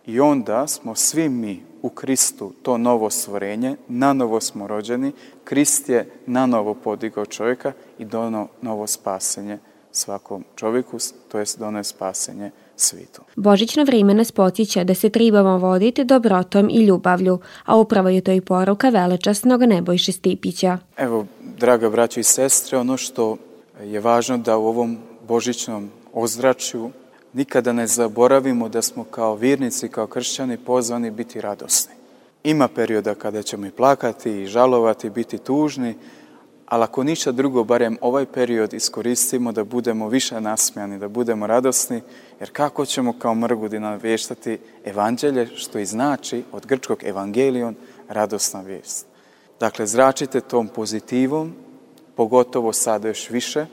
I 0.06 0.20
onda 0.20 0.68
smo 0.68 0.96
svi 0.96 1.30
mi 1.30 1.64
u 1.82 1.90
Kristu 1.90 2.54
to 2.64 2.78
novo 2.78 3.10
stvorenje, 3.10 3.76
na 3.88 4.14
novo 4.14 4.42
smo 4.42 4.68
rođeni, 4.68 5.12
Krist 5.44 5.90
je 5.90 6.10
na 6.26 6.46
novo 6.46 6.74
podigao 6.74 7.26
čovjeka 7.26 7.74
i 8.00 8.06
dono 8.06 8.48
novo 8.62 8.88
spasenje 8.88 9.60
svakom 9.92 10.44
čovjeku, 10.56 10.98
to 11.28 11.40
jest 11.40 11.60
dono 11.60 11.78
je 11.78 11.84
spasenje 11.84 12.52
svitu. 12.80 13.22
Božićno 13.36 13.84
vrijeme 13.84 14.14
nas 14.14 14.32
podsjeća 14.32 14.84
da 14.84 14.94
se 14.94 15.10
tribamo 15.10 15.58
voditi 15.58 16.04
dobrotom 16.04 16.70
i 16.70 16.86
ljubavlju, 16.86 17.40
a 17.66 17.78
upravo 17.78 18.10
je 18.10 18.22
to 18.22 18.32
i 18.32 18.42
poruka 18.42 18.90
velečasnog 18.90 19.62
Nebojše 19.64 20.12
Stipića. 20.12 20.78
Evo, 20.98 21.26
draga 21.58 21.90
braća 21.90 22.20
i 22.20 22.24
sestre, 22.24 22.78
ono 22.78 22.98
što 22.98 23.38
je 23.84 24.00
važno 24.00 24.38
da 24.38 24.58
u 24.58 24.66
ovom 24.66 24.98
božićnom 25.28 25.90
ozračju 26.14 26.92
nikada 27.34 27.74
ne 27.74 27.88
zaboravimo 27.88 28.70
da 28.70 28.82
smo 28.82 29.04
kao 29.04 29.36
vjernici, 29.36 29.90
kao 29.90 30.08
kršćani 30.08 30.58
pozvani 30.58 31.12
biti 31.12 31.42
radosni. 31.42 31.94
Ima 32.44 32.68
perioda 32.68 33.16
kada 33.16 33.44
ćemo 33.44 33.66
i 33.66 33.72
plakati 33.72 34.32
i 34.32 34.48
žalovati, 34.48 35.10
biti 35.10 35.38
tužni, 35.38 35.96
ali 36.68 36.84
ako 36.84 37.04
ništa 37.04 37.32
drugo, 37.32 37.64
barem 37.64 37.98
ovaj 38.02 38.26
period 38.26 38.74
iskoristimo 38.74 39.52
da 39.52 39.64
budemo 39.64 40.10
više 40.10 40.42
nasmijani, 40.42 41.00
da 41.00 41.08
budemo 41.08 41.48
radosni, 41.48 42.02
jer 42.40 42.52
kako 42.52 42.86
ćemo 42.86 43.14
kao 43.20 43.36
mrgudi 43.36 43.80
navještati 43.80 44.60
evanđelje, 44.86 45.48
što 45.56 45.80
i 45.80 45.86
znači 45.86 46.44
od 46.52 46.66
grčkog 46.66 47.04
evangelion, 47.04 47.76
radosna 48.10 48.62
vijest. 48.62 49.06
Dakle, 49.60 49.88
zračite 49.88 50.42
tom 50.42 50.68
pozitivom, 50.68 51.54
pogotovo 52.16 52.74
sada 52.74 53.08
još 53.08 53.30
više, 53.30 53.66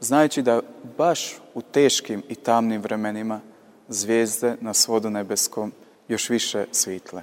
znajući 0.00 0.42
da 0.42 0.60
baš 0.98 1.36
u 1.54 1.62
teškim 1.62 2.22
i 2.28 2.34
tamnim 2.34 2.82
vremenima 2.82 3.40
zvijezde 3.88 4.56
na 4.60 4.74
svodu 4.74 5.10
nebeskom 5.10 5.72
još 6.08 6.30
više 6.30 6.64
svitle. 6.72 7.22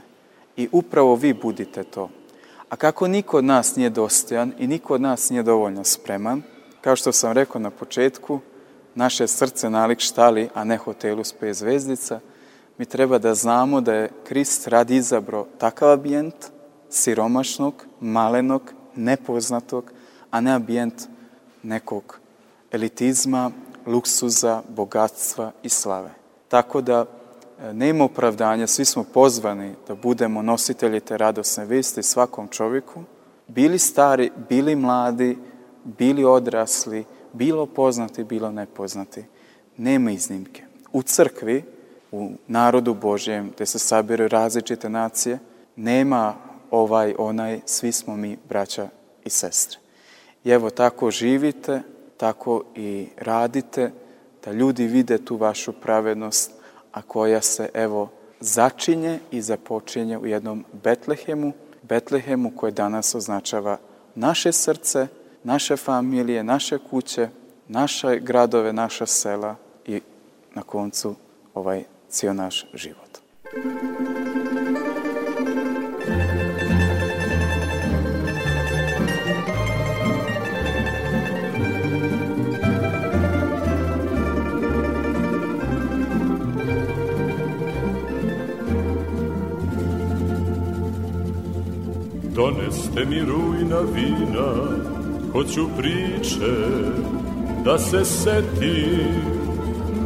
I 0.58 0.70
upravo 0.72 1.16
vi 1.16 1.34
budite 1.34 1.84
to. 1.84 2.10
A 2.70 2.76
kako 2.76 3.08
niko 3.08 3.38
od 3.38 3.46
nas 3.46 3.76
nije 3.76 3.90
dostojan 3.90 4.54
i 4.58 4.68
niko 4.68 4.94
od 4.94 5.02
nas 5.02 5.30
nije 5.30 5.44
dovoljno 5.44 5.84
spreman, 5.84 6.42
kao 6.82 6.96
što 6.96 7.12
sam 7.12 7.32
rekao 7.32 7.62
na 7.62 7.70
početku, 7.70 8.40
naše 8.96 9.28
srce 9.28 9.70
nalik 9.70 10.00
štali, 10.00 10.50
a 10.54 10.64
ne 10.64 10.78
hotelu 10.78 11.24
s 11.24 11.34
pet 11.34 11.56
zvezdica, 11.56 12.20
mi 12.78 12.86
treba 12.86 13.18
da 13.18 13.36
znamo 13.36 13.82
da 13.82 13.94
je 13.94 14.10
Krist 14.24 14.68
radi 14.68 14.96
izabro 14.96 15.46
takav 15.58 15.92
ambijent, 15.92 16.36
siromašnog, 16.90 17.86
malenog, 18.00 18.74
nepoznatog, 18.96 19.92
a 20.32 20.42
ne 20.42 20.52
ambijent 20.52 21.04
nekog 21.64 22.20
elitizma, 22.72 23.52
luksuza, 23.86 24.62
bogatstva 24.70 25.52
i 25.64 25.70
slave. 25.70 26.10
Tako 26.48 26.82
da 26.82 27.06
nema 27.74 28.04
opravdanja, 28.04 28.68
svi 28.68 28.86
smo 28.86 29.04
pozvani 29.04 29.74
da 29.88 29.96
budemo 29.96 30.42
nositelji 30.42 31.00
te 31.00 31.18
radosne 31.18 31.66
vesti 31.66 32.04
svakom 32.04 32.48
čovjeku, 32.48 33.04
bili 33.48 33.80
stari, 33.80 34.32
bili 34.50 34.76
mladi, 34.76 35.38
bili 35.84 36.24
odrasli, 36.24 37.06
bilo 37.34 37.66
poznati, 37.66 38.24
bilo 38.24 38.52
nepoznati. 38.52 39.24
Nema 39.78 40.12
iznimke. 40.12 40.64
U 40.94 41.02
crkvi, 41.02 41.64
u 42.12 42.32
narodu 42.48 42.94
Božjem, 42.94 43.52
gdje 43.56 43.66
se 43.66 43.80
sabiru 43.80 44.28
različite 44.28 44.90
nacije, 44.90 45.40
nema 45.76 46.36
ovaj, 46.72 47.16
onaj, 47.18 47.60
svi 47.66 47.92
smo 47.92 48.16
mi 48.16 48.38
braća 48.50 48.90
i 49.26 49.30
sestre. 49.30 49.80
I 50.44 50.50
evo 50.50 50.70
tako 50.70 51.12
živite, 51.12 51.82
tako 52.18 52.64
i 52.76 53.08
radite, 53.18 53.92
da 54.46 54.52
ljudi 54.52 54.88
vide 54.88 55.26
tu 55.26 55.36
vašu 55.36 55.74
pravednost, 55.74 56.59
a 56.92 57.02
koja 57.02 57.42
se, 57.42 57.70
evo, 57.74 58.10
začinje 58.40 59.20
i 59.32 59.42
započinje 59.42 60.18
u 60.18 60.26
jednom 60.26 60.66
Betlehemu, 60.84 61.54
Betlehemu 61.82 62.52
koje 62.56 62.72
danas 62.72 63.16
označava 63.16 63.78
naše 64.16 64.52
srce, 64.52 65.08
naše 65.44 65.78
familije, 65.78 66.44
naše 66.44 66.78
kuće, 66.90 67.30
naše 67.68 68.20
gradove, 68.20 68.74
naša 68.74 69.06
sela 69.06 69.56
i 69.86 70.02
na 70.56 70.62
koncu 70.62 71.16
ovaj 71.54 71.84
cijel 72.10 72.36
naš 72.36 72.66
život. 72.74 73.10
Doneste 92.90 93.06
mi 93.06 93.20
rujna 93.22 93.80
vina, 93.94 94.54
hoću 95.32 95.68
priče 95.78 96.56
da 97.66 97.78
se 97.78 98.06
setim 98.06 99.22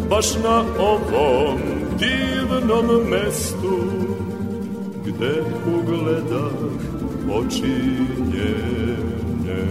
baš 0.09 0.35
na 0.43 0.63
ovom 0.79 1.59
divnom 1.99 3.09
mestu 3.09 3.79
gde 5.05 5.43
ugledah 5.77 6.51
oči 7.33 7.75
njene. 8.33 9.65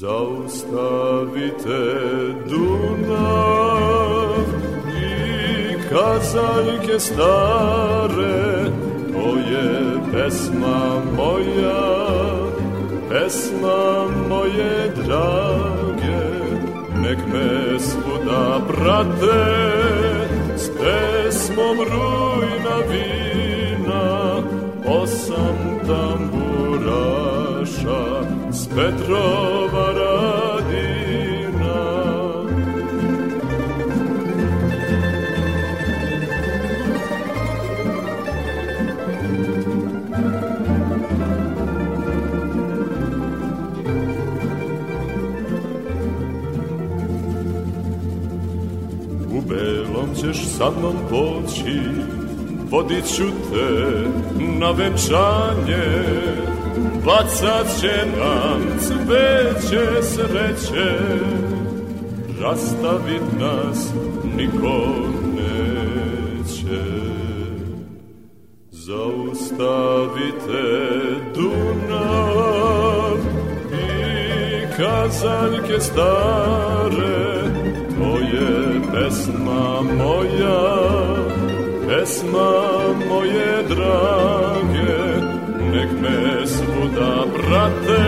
Zaustavite 0.00 1.44
Dunav 2.48 4.34
i 4.88 5.08
kazaljke 5.88 6.98
stare, 6.98 8.70
pesma 10.14 11.02
moja, 11.16 11.82
pesma 13.08 14.06
moje 14.28 14.76
drage, 14.94 16.24
nek 17.02 17.20
me 17.32 17.50
svuda 17.78 18.46
prate, 18.68 19.44
s 20.56 20.64
pesmom 20.78 21.78
rujna 21.90 22.76
vina, 22.90 24.06
osam 24.86 25.58
tamburaša, 25.88 27.22
s 28.52 28.60
Petrova 28.74 30.03
belom 50.24 50.32
ćeš 50.32 50.46
sa 50.46 50.70
mnom 50.70 50.96
poći, 51.10 51.80
vodit 52.70 53.04
ću 53.16 53.24
te 53.24 53.70
na 54.58 54.70
venčanje, 54.70 56.04
bacat 57.04 57.80
će 57.80 58.06
nam 58.18 58.60
cveće 58.80 60.02
sreće, 60.02 60.98
rastavit 62.42 63.22
nas 63.40 63.92
niko 64.36 64.86
neće. 65.34 66.82
Zaustavite 68.70 70.34
Dunav 71.34 73.16
i 73.72 73.86
kazaljke 74.76 75.80
stare, 75.80 76.94
to 76.94 77.02
je 77.02 77.43
pesma 79.14 79.82
moja, 79.82 80.62
pesma 81.86 82.50
moje 83.08 83.54
drage, 83.68 84.98
nek 85.72 85.90
me 86.02 86.46
svuda 86.46 87.14
prate, 87.34 88.06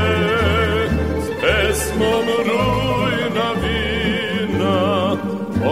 s 1.24 1.26
pesmom 1.40 2.26
rujna 2.48 3.48
vina, 3.62 4.78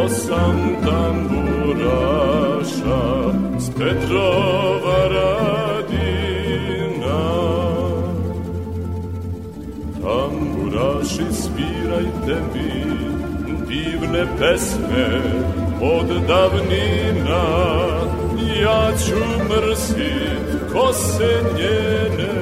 osam 0.04 0.58
tamburaša, 0.86 1.82
s 3.58 3.66
Petrova 3.78 4.83
pesme 14.38 15.22
od 15.80 16.06
davnina, 16.28 17.44
ja 18.62 18.90
ću 19.06 19.44
mrsit 19.48 20.72
kose 20.72 21.42
njene 21.58 22.34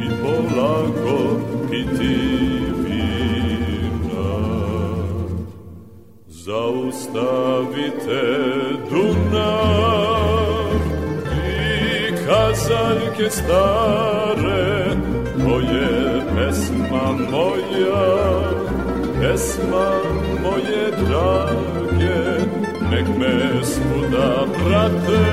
i 0.00 0.08
polako 0.22 1.40
piti 1.70 2.16
vina. 2.84 4.30
Zaustavite 6.28 7.68
Dunav 8.90 10.48
i 11.34 12.12
kazaljke 12.26 13.30
stare, 13.30 14.84
to 15.38 15.60
je 15.60 16.22
pesma 16.36 17.12
moja, 17.30 18.57
pesma 19.38 19.88
moje 20.42 20.84
drage, 20.98 22.22
nek 22.90 23.06
me 23.18 23.34
svuda 23.64 24.30
prate, 24.54 25.26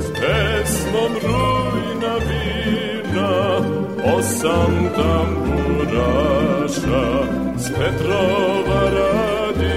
s 0.00 0.02
pesmom 0.20 1.12
rujna 1.24 2.14
vina, 2.26 3.34
osam 4.16 4.74
tamburaša, 4.96 7.04
s 7.58 7.60
Petrova 7.68 8.82
radi. 8.96 9.76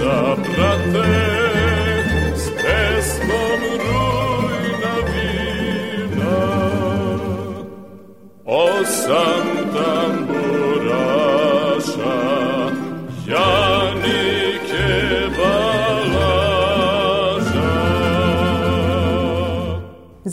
da 0.00 0.36
prate 0.44 1.08
s 2.36 2.38
pesmom 2.62 3.60
rujna 3.82 4.94
vina. 5.08 6.38
Osam 8.44 9.31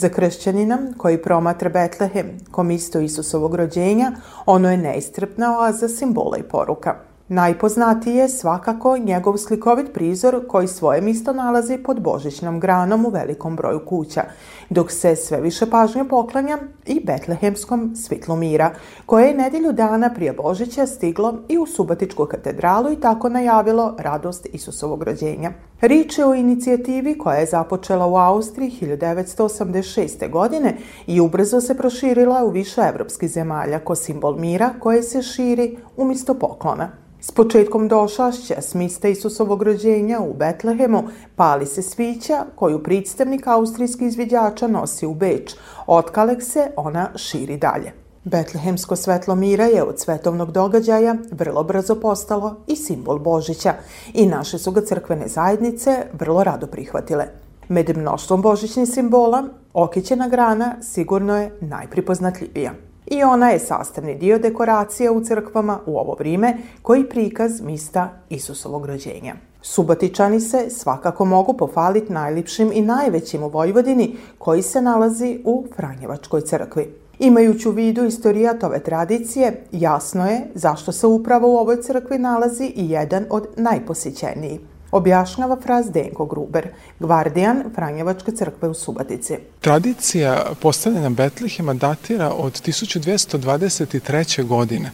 Za 0.00 0.08
kršćanina 0.08 0.78
koji 0.96 1.22
promatra 1.22 1.70
Betlehem, 1.70 2.26
kom 2.50 2.70
isto 2.70 3.00
Isusovog 3.00 3.54
rođenja, 3.54 4.12
ono 4.46 4.70
je 4.70 4.76
neistrpna 4.76 5.58
oaza 5.58 5.88
simbola 5.88 6.38
i 6.38 6.42
poruka. 6.42 7.09
Najpoznatiji 7.32 8.14
je 8.14 8.28
svakako 8.28 8.98
njegov 8.98 9.36
slikovit 9.36 9.92
prizor 9.92 10.46
koji 10.48 10.68
svoje 10.68 11.00
misto 11.00 11.32
nalazi 11.32 11.78
pod 11.78 12.00
božićnom 12.00 12.60
granom 12.60 13.06
u 13.06 13.08
velikom 13.08 13.56
broju 13.56 13.80
kuća, 13.86 14.22
dok 14.70 14.90
se 14.90 15.16
sve 15.16 15.40
više 15.40 15.70
pažnje 15.70 16.04
poklanja 16.04 16.58
i 16.86 17.00
betlehemskom 17.04 17.96
svitlu 17.96 18.36
mira, 18.36 18.70
koje 19.06 19.26
je 19.26 19.34
nedelju 19.34 19.72
dana 19.72 20.14
prije 20.14 20.32
Božića 20.32 20.86
stiglo 20.86 21.34
i 21.48 21.58
u 21.58 21.66
Subatičku 21.66 22.26
katedralu 22.26 22.92
i 22.92 23.00
tako 23.00 23.28
najavilo 23.28 23.96
radost 23.98 24.46
Isusovog 24.52 25.02
rođenja. 25.02 25.52
Rič 25.80 26.18
je 26.18 26.26
o 26.26 26.34
inicijativi 26.34 27.18
koja 27.18 27.36
je 27.36 27.46
započela 27.46 28.06
u 28.06 28.16
Austriji 28.16 28.72
1986. 28.80 30.30
godine 30.30 30.76
i 31.06 31.20
ubrzo 31.20 31.60
se 31.60 31.76
proširila 31.76 32.44
u 32.44 32.50
više 32.50 32.80
evropskih 32.80 33.30
zemalja 33.30 33.78
ko 33.78 33.94
simbol 33.94 34.36
mira 34.36 34.70
koje 34.80 35.02
se 35.02 35.22
širi 35.22 35.76
umjesto 35.96 36.34
poklona. 36.34 36.99
S 37.22 37.30
početkom 37.30 37.88
došašća 37.88 38.54
s 38.60 38.74
mista 38.74 39.08
Isusovog 39.08 39.62
rođenja 39.62 40.20
u 40.20 40.34
Betlehemu 40.34 41.02
pali 41.36 41.66
se 41.66 41.82
svića 41.82 42.44
koju 42.54 42.82
predstavnik 42.82 43.46
austrijskih 43.46 44.08
izviđača 44.08 44.66
nosi 44.66 45.06
u 45.06 45.14
Beč. 45.14 45.54
Otkalek 45.86 46.42
se 46.42 46.70
ona 46.76 47.10
širi 47.16 47.56
dalje. 47.56 47.92
Betlehemsko 48.24 48.96
svetlo 48.96 49.34
mira 49.34 49.64
je 49.64 49.82
od 49.82 50.00
svetovnog 50.00 50.52
događaja 50.52 51.16
vrlo 51.32 51.62
brzo 51.62 51.94
postalo 51.94 52.56
i 52.66 52.76
simbol 52.76 53.18
Božića 53.18 53.74
i 54.14 54.26
naše 54.26 54.58
su 54.58 54.72
ga 54.72 54.80
crkvene 54.80 55.28
zajednice 55.28 56.06
vrlo 56.12 56.44
rado 56.44 56.66
prihvatile. 56.66 57.26
Med 57.68 57.96
mnoštvom 57.96 58.42
božićnih 58.42 58.88
simbola, 58.88 59.44
okićena 59.74 60.28
grana 60.28 60.74
sigurno 60.82 61.36
je 61.36 61.52
najpripoznatljivija. 61.60 62.89
I 63.10 63.24
ona 63.24 63.50
je 63.50 63.58
sastavni 63.58 64.14
dio 64.14 64.38
dekoracija 64.38 65.12
u 65.12 65.20
crkvama 65.20 65.78
u 65.86 65.98
ovo 65.98 66.16
vrijeme 66.18 66.56
koji 66.82 67.08
prikaz 67.08 67.60
mista 67.60 68.10
Isusovog 68.28 68.86
rođenja. 68.86 69.34
Subatičani 69.62 70.40
se 70.40 70.70
svakako 70.70 71.24
mogu 71.24 71.52
pofaliti 71.56 72.12
najlipšim 72.12 72.70
i 72.72 72.82
najvećim 72.82 73.42
u 73.42 73.48
Vojvodini 73.48 74.16
koji 74.38 74.62
se 74.62 74.82
nalazi 74.82 75.40
u 75.44 75.66
Franjevačkoj 75.76 76.40
crkvi. 76.40 76.94
Imajući 77.18 77.68
u 77.68 77.72
vidu 77.72 78.04
istorijat 78.04 78.64
ove 78.64 78.78
tradicije, 78.78 79.64
jasno 79.72 80.26
je 80.26 80.46
zašto 80.54 80.92
se 80.92 81.06
upravo 81.06 81.48
u 81.48 81.56
ovoj 81.56 81.82
crkvi 81.82 82.18
nalazi 82.18 82.64
i 82.64 82.90
jedan 82.90 83.24
od 83.30 83.46
najposjećenijih. 83.56 84.60
Objašnjava 84.90 85.56
fraz 85.62 85.90
Denko 85.90 86.26
Gruber, 86.26 86.68
gvardijan 87.00 87.64
Franjevačke 87.74 88.32
crkve 88.32 88.68
u 88.68 88.74
Subatici. 88.74 89.36
Tradicija 89.60 90.44
postavljanja 90.60 91.10
Betlehema 91.10 91.74
datira 91.74 92.30
od 92.30 92.62
1223. 92.62 94.44
godine 94.44 94.90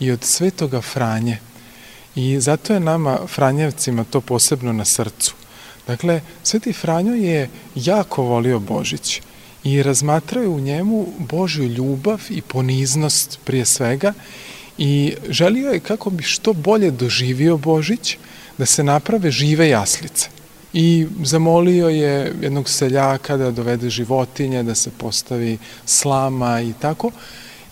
i 0.00 0.10
od 0.10 0.24
svetoga 0.24 0.80
Franje. 0.80 1.38
I 2.14 2.40
zato 2.40 2.72
je 2.72 2.80
nama, 2.80 3.18
Franjevcima, 3.26 4.04
to 4.04 4.20
posebno 4.20 4.72
na 4.72 4.84
srcu. 4.84 5.34
Dakle, 5.86 6.20
Sveti 6.42 6.72
Franjo 6.72 7.14
je 7.14 7.48
jako 7.74 8.22
volio 8.22 8.58
Božić 8.58 9.22
i 9.64 9.82
razmatraju 9.82 10.54
u 10.54 10.60
njemu 10.60 11.06
Božju 11.18 11.64
ljubav 11.64 12.20
i 12.30 12.42
poniznost 12.42 13.38
prije 13.44 13.64
svega 13.64 14.12
i 14.78 15.14
želio 15.28 15.70
je 15.70 15.80
kako 15.80 16.10
bi 16.10 16.22
što 16.22 16.52
bolje 16.52 16.90
doživio 16.90 17.56
Božić, 17.56 18.18
da 18.58 18.66
se 18.66 18.84
naprave 18.84 19.30
žive 19.30 19.68
jaslice. 19.68 20.28
I 20.72 21.06
zamolio 21.24 21.88
je 21.88 22.34
jednog 22.42 22.68
seljaka 22.68 23.36
da 23.36 23.50
dovede 23.50 23.90
životinje, 23.90 24.62
da 24.62 24.74
se 24.74 24.90
postavi 24.90 25.58
slama 25.86 26.60
i 26.60 26.72
tako. 26.80 27.10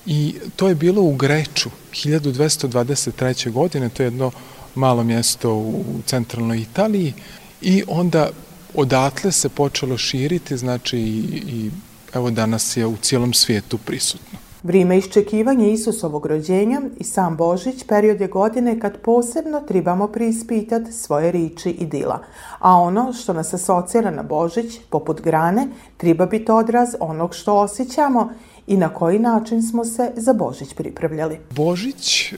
I 0.06 0.34
to 0.56 0.68
je 0.68 0.74
bilo 0.74 1.02
u 1.02 1.14
Greču, 1.16 1.70
1223. 1.92 3.50
godine, 3.52 3.88
to 3.88 4.02
je 4.02 4.06
jedno 4.06 4.30
malo 4.74 5.04
mjesto 5.04 5.54
u 5.54 5.84
centralnoj 6.06 6.58
Italiji. 6.58 7.14
I 7.62 7.82
onda 7.88 8.30
odatle 8.74 9.32
se 9.32 9.48
počelo 9.48 9.98
širiti, 9.98 10.56
znači 10.56 10.98
i, 10.98 11.42
i 11.46 11.70
evo 12.14 12.30
danas 12.30 12.76
je 12.76 12.86
u 12.86 12.96
cijelom 12.96 13.34
svijetu 13.34 13.78
prisutno. 13.78 14.45
Vrijeme 14.66 14.98
iščekivanja 14.98 15.66
Isusovog 15.68 16.26
rođenja 16.26 16.80
i 16.98 17.04
sam 17.04 17.36
Božić 17.36 17.84
period 17.88 18.20
je 18.20 18.26
godine 18.26 18.80
kad 18.80 18.98
posebno 18.98 19.60
trebamo 19.60 20.08
priispitati 20.08 20.92
svoje 20.92 21.32
riči 21.32 21.70
i 21.70 21.86
dila. 21.86 22.18
A 22.58 22.72
ono 22.74 23.12
što 23.12 23.32
nas 23.32 23.54
asocira 23.54 24.10
na 24.10 24.22
Božić, 24.22 24.80
poput 24.90 25.20
grane, 25.20 25.68
treba 25.96 26.26
biti 26.26 26.52
odraz 26.52 26.94
onog 27.00 27.34
što 27.34 27.54
osjećamo 27.54 28.32
i 28.66 28.76
na 28.76 28.88
koji 28.88 29.18
način 29.18 29.62
smo 29.62 29.84
se 29.84 30.12
za 30.16 30.32
Božić 30.32 30.74
pripravljali. 30.74 31.38
Božić 31.50 32.34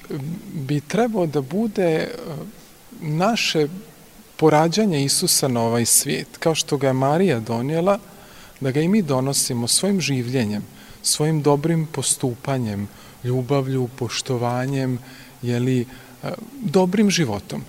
bi 0.55 0.81
trebao 0.81 1.27
da 1.27 1.41
bude 1.41 1.93
e, 1.93 2.09
naše 3.01 3.69
porađanje 4.37 5.05
Isusa 5.05 5.49
na 5.49 5.63
ovaj 5.63 5.85
svijet, 5.85 6.37
kao 6.39 6.55
što 6.55 6.77
ga 6.77 6.87
je 6.87 6.93
Marija 6.93 7.41
donijela, 7.41 7.99
da 8.61 8.71
ga 8.71 8.81
i 8.81 8.89
mi 8.89 9.03
donosimo 9.03 9.69
svojim 9.69 10.01
življenjem, 10.01 10.63
svojim 11.09 11.43
dobrim 11.43 11.87
postupanjem, 11.87 12.89
ljubavlju, 13.25 13.89
poštovanjem, 13.97 14.99
jeli, 15.43 15.81
e, 15.81 15.87
dobrim 16.63 17.11
životom. 17.11 17.65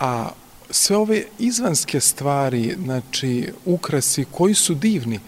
A 0.00 0.30
sve 0.70 0.96
ove 0.96 1.24
izvanske 1.38 2.00
stvari, 2.00 2.76
znači 2.84 3.52
ukrasi 3.64 4.24
koji 4.30 4.54
su 4.54 4.74
divni, 4.74 5.20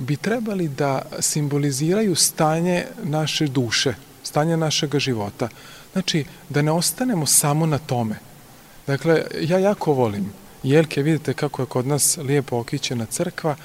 bi 0.00 0.16
trebali 0.16 0.68
da 0.68 1.02
simboliziraju 1.20 2.14
stanje 2.14 2.84
naše 3.02 3.46
duše, 3.46 3.94
stanje 4.22 4.56
našeg 4.56 4.98
života. 4.98 5.48
Znači, 5.92 6.24
da 6.48 6.62
ne 6.62 6.72
ostanemo 6.72 7.26
samo 7.26 7.66
na 7.66 7.78
tome. 7.78 8.18
Dakle, 8.86 9.22
ja 9.40 9.58
jako 9.58 9.92
volim 9.92 10.32
jelke, 10.62 11.02
vidite 11.02 11.34
kako 11.34 11.62
je 11.62 11.66
kod 11.66 11.86
nas 11.86 12.16
lijepo 12.16 12.56
okićena 12.56 13.06
crkva, 13.06 13.56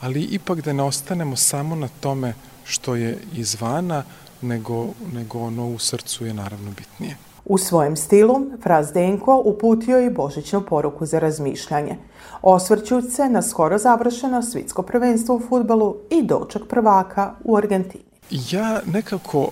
ali 0.00 0.22
ipak 0.22 0.60
da 0.60 0.72
ne 0.72 0.82
ostanemo 0.82 1.36
samo 1.36 1.76
na 1.76 1.88
tome 2.00 2.34
što 2.66 2.94
je 2.94 3.18
izvana, 3.34 4.02
nego, 4.42 4.88
nego 5.12 5.38
ono 5.38 5.68
u 5.68 5.78
srcu 5.78 6.26
je 6.26 6.34
naravno 6.34 6.70
bitnije. 6.70 7.16
U 7.44 7.58
svojem 7.58 7.96
stilu, 7.96 8.46
Fraz 8.62 8.92
Denko 8.92 9.42
uputio 9.44 10.00
i 10.00 10.10
božićnu 10.10 10.62
poruku 10.68 11.06
za 11.06 11.18
razmišljanje. 11.18 11.96
Osvrćući 12.42 13.10
se 13.10 13.28
na 13.28 13.42
skoro 13.42 13.78
završeno 13.78 14.42
svitsko 14.42 14.82
prvenstvo 14.82 15.36
u 15.36 15.42
futbalu 15.48 15.96
i 16.10 16.22
dočak 16.22 16.62
prvaka 16.68 17.34
u 17.44 17.56
Argentini. 17.56 18.04
Ja 18.30 18.80
nekako 18.86 19.40
uh, 19.40 19.50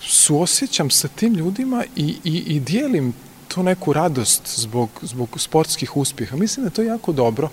suosjećam 0.00 0.90
sa 0.90 1.08
tim 1.08 1.34
ljudima 1.34 1.84
i, 1.96 2.16
i, 2.24 2.38
i 2.46 2.60
dijelim 2.60 3.14
tu 3.48 3.62
neku 3.62 3.92
radost 3.92 4.60
zbog, 4.60 4.88
zbog 5.02 5.40
sportskih 5.40 5.96
uspjeha. 5.96 6.36
Mislim 6.36 6.64
da 6.64 6.68
je 6.68 6.74
to 6.74 6.82
jako 6.82 7.12
dobro. 7.12 7.48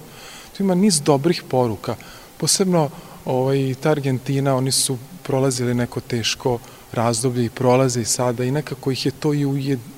Tu 0.57 0.63
ima 0.63 0.75
niz 0.75 1.01
dobrih 1.01 1.43
poruka. 1.49 1.95
Posebno 2.37 2.89
ovaj, 3.25 3.75
ta 3.81 3.89
Argentina, 3.89 4.55
oni 4.55 4.71
su 4.71 4.97
prolazili 5.23 5.73
neko 5.73 5.99
teško 5.99 6.59
razdoblje 6.91 7.45
i 7.45 7.49
prolaze 7.49 8.01
i 8.01 8.05
sada 8.05 8.43
i 8.43 8.51
nekako 8.51 8.91
ih 8.91 9.05
je 9.05 9.11
to 9.11 9.33
i 9.33 9.45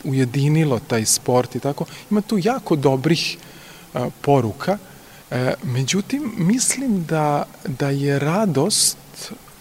ujedinilo, 0.04 0.80
taj 0.80 1.06
sport 1.06 1.56
i 1.56 1.60
tako. 1.60 1.86
Ima 2.12 2.22
tu 2.22 2.40
jako 2.42 2.76
dobrih 2.76 3.38
a, 3.94 4.10
poruka. 4.22 4.78
E, 5.32 5.54
međutim, 5.64 6.34
mislim 6.38 7.06
da, 7.06 7.44
da 7.68 7.90
je 7.90 8.20
radost 8.20 8.98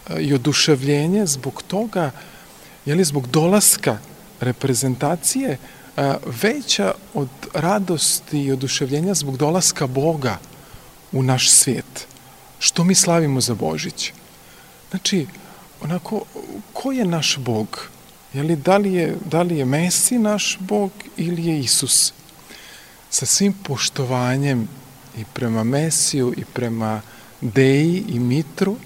a, 0.08 0.18
i 0.18 0.34
oduševljenje 0.34 1.26
zbog 1.26 1.62
toga, 1.66 2.10
jeli, 2.86 3.04
zbog 3.04 3.26
dolaska 3.26 3.98
reprezentacije 4.40 5.58
a, 5.96 6.16
veća 6.42 6.92
od 7.14 7.28
radosti 7.54 8.42
i 8.42 8.52
oduševljenja 8.52 9.14
zbog 9.14 9.36
dolaska 9.36 9.86
Boga 9.86 10.38
u 11.12 11.22
naš 11.22 11.50
svijet 11.50 12.13
što 12.64 12.84
mi 12.84 12.94
slavimo 12.94 13.40
za 13.40 13.54
Božić. 13.54 14.12
Znači, 14.90 15.26
onako, 15.82 16.22
ko 16.72 16.92
je 16.92 17.04
naš 17.04 17.36
Bog? 17.38 17.88
Je 18.32 18.42
li, 18.42 18.56
da, 18.56 18.76
li 18.76 18.94
je, 18.94 19.16
da 19.30 19.42
li 19.42 19.58
je 19.58 19.64
Mesi 19.64 20.18
naš 20.18 20.56
Bog 20.60 20.90
ili 21.16 21.46
je 21.46 21.60
Isus? 21.60 22.12
Sa 23.10 23.26
svim 23.26 23.52
poštovanjem 23.52 24.68
i 25.18 25.24
prema 25.32 25.64
Mesiju 25.64 26.34
i 26.36 26.44
prema 26.44 27.00
Deji 27.40 28.04
i 28.08 28.18
Mitru, 28.18 28.76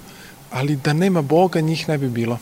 ali 0.50 0.76
da 0.76 0.92
nema 0.92 1.22
Boga 1.22 1.60
njih 1.60 1.88
ne 1.88 1.98
bi 1.98 2.08
bilo. 2.08 2.38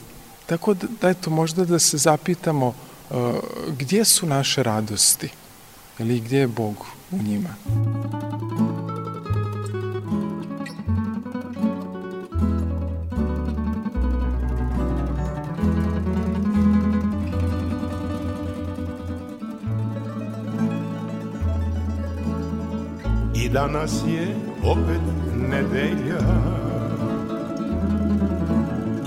Tako 0.46 0.74
da, 0.74 0.86
da 1.00 1.08
eto, 1.08 1.30
možda 1.30 1.64
da 1.64 1.78
se 1.78 1.98
zapitamo 1.98 2.66
uh, 2.66 3.16
gdje 3.78 4.04
su 4.04 4.26
naše 4.26 4.62
radosti? 4.62 5.28
ili 5.98 6.20
gdje 6.20 6.38
je 6.38 6.46
Bog 6.46 6.86
u 7.10 7.22
njima. 7.22 7.54
I 23.46 23.48
danas 23.48 24.02
je 24.06 24.36
opet 24.64 25.00
nedelja. 25.50 26.20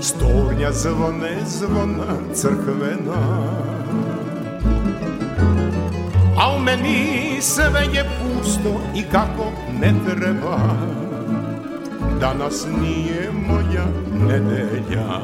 Stornja 0.00 0.72
zvone 0.72 1.30
zvona 1.46 2.34
crkvena. 2.34 3.22
A 6.38 6.56
u 6.56 6.58
meni 6.58 7.38
sve 7.40 7.86
je 7.92 8.04
pusto 8.20 8.80
i 8.94 9.02
kako 9.02 9.44
ne 9.80 9.94
treba. 10.06 10.58
Danas 12.20 12.66
nije 12.82 13.30
moja 13.48 13.86
nedelja. 14.26 15.20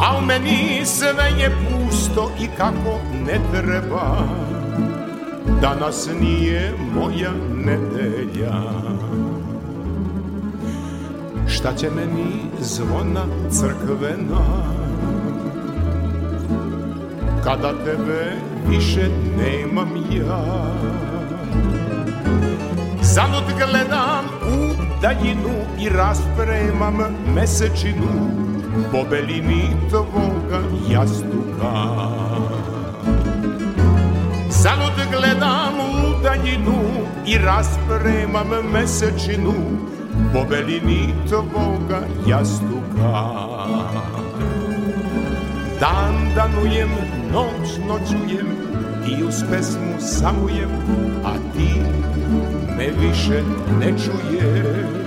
A 0.00 0.18
u 0.18 0.26
meni 0.26 0.80
sve 0.84 1.30
je 1.38 1.50
pusto 1.50 2.30
i 2.40 2.46
kako 2.56 2.98
ne 3.26 3.40
treba 3.52 4.28
Danas 5.62 6.08
nije 6.20 6.72
moja 6.94 7.30
nedelja. 7.64 8.52
Šta 11.48 11.74
će 11.76 11.90
meni 11.90 12.32
zvona 12.60 13.24
crkvena? 13.50 14.44
Kada 17.44 17.72
tebe 17.84 18.32
više 18.68 19.08
nemam 19.38 19.88
ja. 20.10 20.66
Zalud 23.02 23.44
gledam 23.58 24.24
u 24.42 24.74
daljinu 25.02 25.64
i 25.80 25.88
raspremam 25.88 26.98
mesečinu 27.34 28.30
Po 28.92 28.98
belini 29.10 29.76
tvoga 29.90 30.60
jastuka 30.90 32.31
daljinu 36.32 36.82
i 37.26 37.38
raspremam 37.38 38.48
mesečinu 38.72 39.54
Po 40.32 40.44
belini 40.50 41.14
tvoga 41.28 42.00
jastuka. 42.26 43.24
Dan 45.80 46.14
danujem, 46.34 46.90
noć 47.32 47.68
noćujem 47.88 48.46
i 49.08 49.24
uz 49.24 49.34
pesmu 49.50 49.94
samujem 49.98 50.70
A 51.24 51.34
ti 51.56 51.80
me 52.78 52.86
više 53.00 53.42
ne 53.80 53.86
čuješ. 53.86 55.02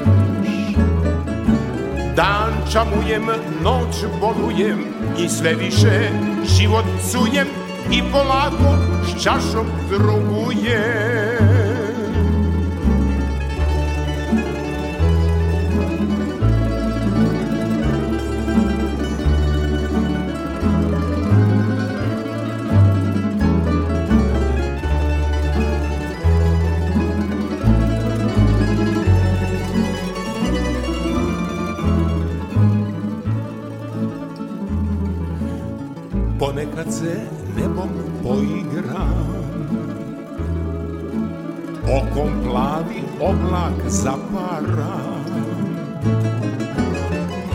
Dan 2.15 2.53
čamujem, 2.71 3.25
noć 3.63 3.95
bolujem 4.21 4.79
i 5.19 5.29
sve 5.29 5.53
više 5.53 6.09
život 6.57 6.85
cujem 7.11 7.64
i 7.91 8.01
polako 8.11 8.77
s 9.05 9.23
čašom 9.23 9.65
drugujem 9.89 11.45
Ponekad 36.39 36.93
se 36.93 37.34
Okom 41.85 42.41
plavi 42.43 43.03
oblak 43.21 43.77
zapara. 43.87 44.97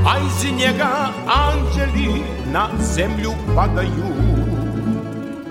A 0.07 0.19
iz 0.19 0.53
njega 0.53 1.09
anđeli 1.27 2.23
na 2.53 2.69
zemlju 2.81 3.31
padaju. 3.57 4.11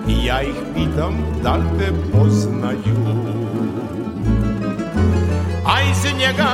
I 0.08 0.24
ja 0.24 0.42
ih 0.42 0.56
pitam 0.74 1.14
da 1.42 1.56
li 1.56 1.64
te 1.78 1.92
poznaju? 2.12 2.96
A 5.66 5.82
iz 5.82 6.12
njega 6.18 6.48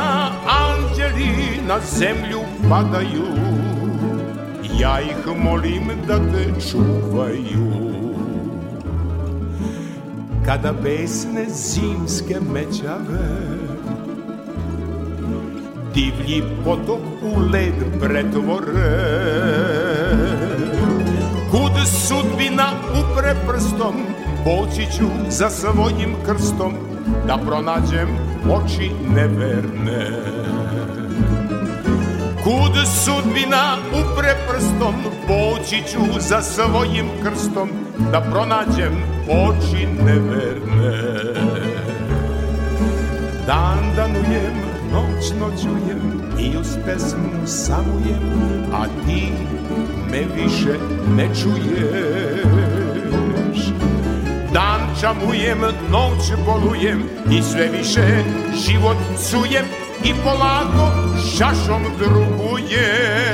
anđeli 0.47 1.61
na 1.69 1.79
zemlju 1.81 2.41
padaju. 2.71 3.27
Ja 4.81 5.01
ih 5.01 5.37
molim 5.43 5.89
da 6.07 6.17
te 6.17 6.71
čuvaju 6.71 7.86
Kada 10.47 10.73
besne 10.73 11.45
zimske 11.49 12.37
mećave 12.53 13.29
Divlji 15.95 16.43
potok 16.65 17.01
u 17.23 17.41
led 17.53 18.01
pretvore. 18.01 19.07
Kud 21.51 21.87
sudbina 21.87 22.71
upre 22.91 23.35
prstom 23.47 23.95
Poći 24.45 24.87
ću 24.97 25.07
za 25.29 25.51
svojim 25.51 26.15
krstom 26.27 26.73
Da 27.27 27.39
pronađem 27.47 28.09
oči 28.51 28.91
neverne. 29.15 30.11
Kud 32.45 32.87
sudbina 33.05 33.77
upre 33.91 34.35
prstom, 34.49 34.95
poći 35.27 35.83
ću 35.93 36.21
za 36.21 36.43
svojim 36.43 37.07
krstom, 37.23 37.69
da 38.13 38.21
pronađem 38.21 39.16
oči 39.29 39.87
neverne. 39.87 40.97
Dan 43.47 43.79
danujem, 43.97 44.55
noć 44.93 45.33
noćujem 45.41 46.23
i 46.39 46.57
uz 46.57 46.77
pesmu 46.87 47.47
samujem, 47.47 48.23
a 48.73 48.87
ti 49.07 49.33
me 50.11 50.21
više 50.43 50.79
ne 51.17 51.29
čuješ. 51.35 52.07
Dan 54.53 54.81
čamujem, 55.01 55.61
noć 55.91 56.33
bolujem 56.47 57.03
i 57.31 57.43
sve 57.43 57.69
više 57.69 58.25
život 58.67 58.97
cujem 59.19 59.65
i 60.05 60.15
polako 60.25 60.93
šašom 61.37 61.83
drugujem 61.99 63.27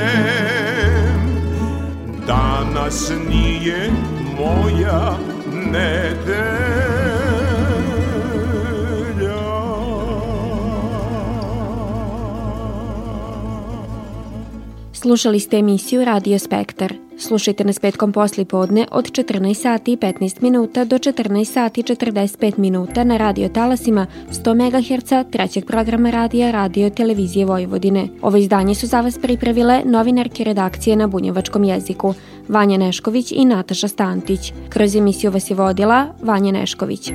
Danas 2.27 3.11
nije 3.29 3.91
moja 4.37 5.32
nedelja 5.73 6.53
Slušali 14.93 15.39
ste 15.39 15.57
emisiju 15.57 16.05
Radio 16.05 16.39
Spektar. 16.39 17.02
Slušajte 17.27 17.63
nas 17.63 17.79
petkom 17.79 18.11
posli 18.11 18.45
podne 18.45 18.87
od 18.91 19.11
14 19.11 19.53
sati 19.53 19.91
i 19.93 19.97
15 19.97 20.41
minuta 20.41 20.85
do 20.85 20.97
14 20.97 21.45
sati 21.45 21.81
i 21.81 21.83
45 21.83 22.57
minuta 22.57 23.03
na 23.03 23.17
radio 23.17 23.49
talasima 23.49 24.07
100 24.31 24.53
MHz 24.53 25.31
trećeg 25.31 25.65
programa 25.65 26.09
radija 26.09 26.51
Radio 26.51 26.89
Televizije 26.89 27.45
Vojvodine. 27.45 28.07
Ovo 28.21 28.37
izdanje 28.37 28.75
su 28.75 28.87
za 28.87 29.01
vas 29.01 29.17
pripravile 29.17 29.81
novinarke 29.85 30.43
redakcije 30.43 30.95
na 30.95 31.07
bunjevačkom 31.07 31.63
jeziku 31.63 32.13
Vanja 32.47 32.77
Nešković 32.77 33.31
i 33.31 33.45
Nataša 33.45 33.87
Stantić. 33.87 34.53
Kroz 34.69 34.95
emisiju 34.95 35.31
vas 35.31 35.49
je 35.49 35.55
vodila 35.55 36.13
Vanja 36.21 36.51
Nešković. 36.51 37.11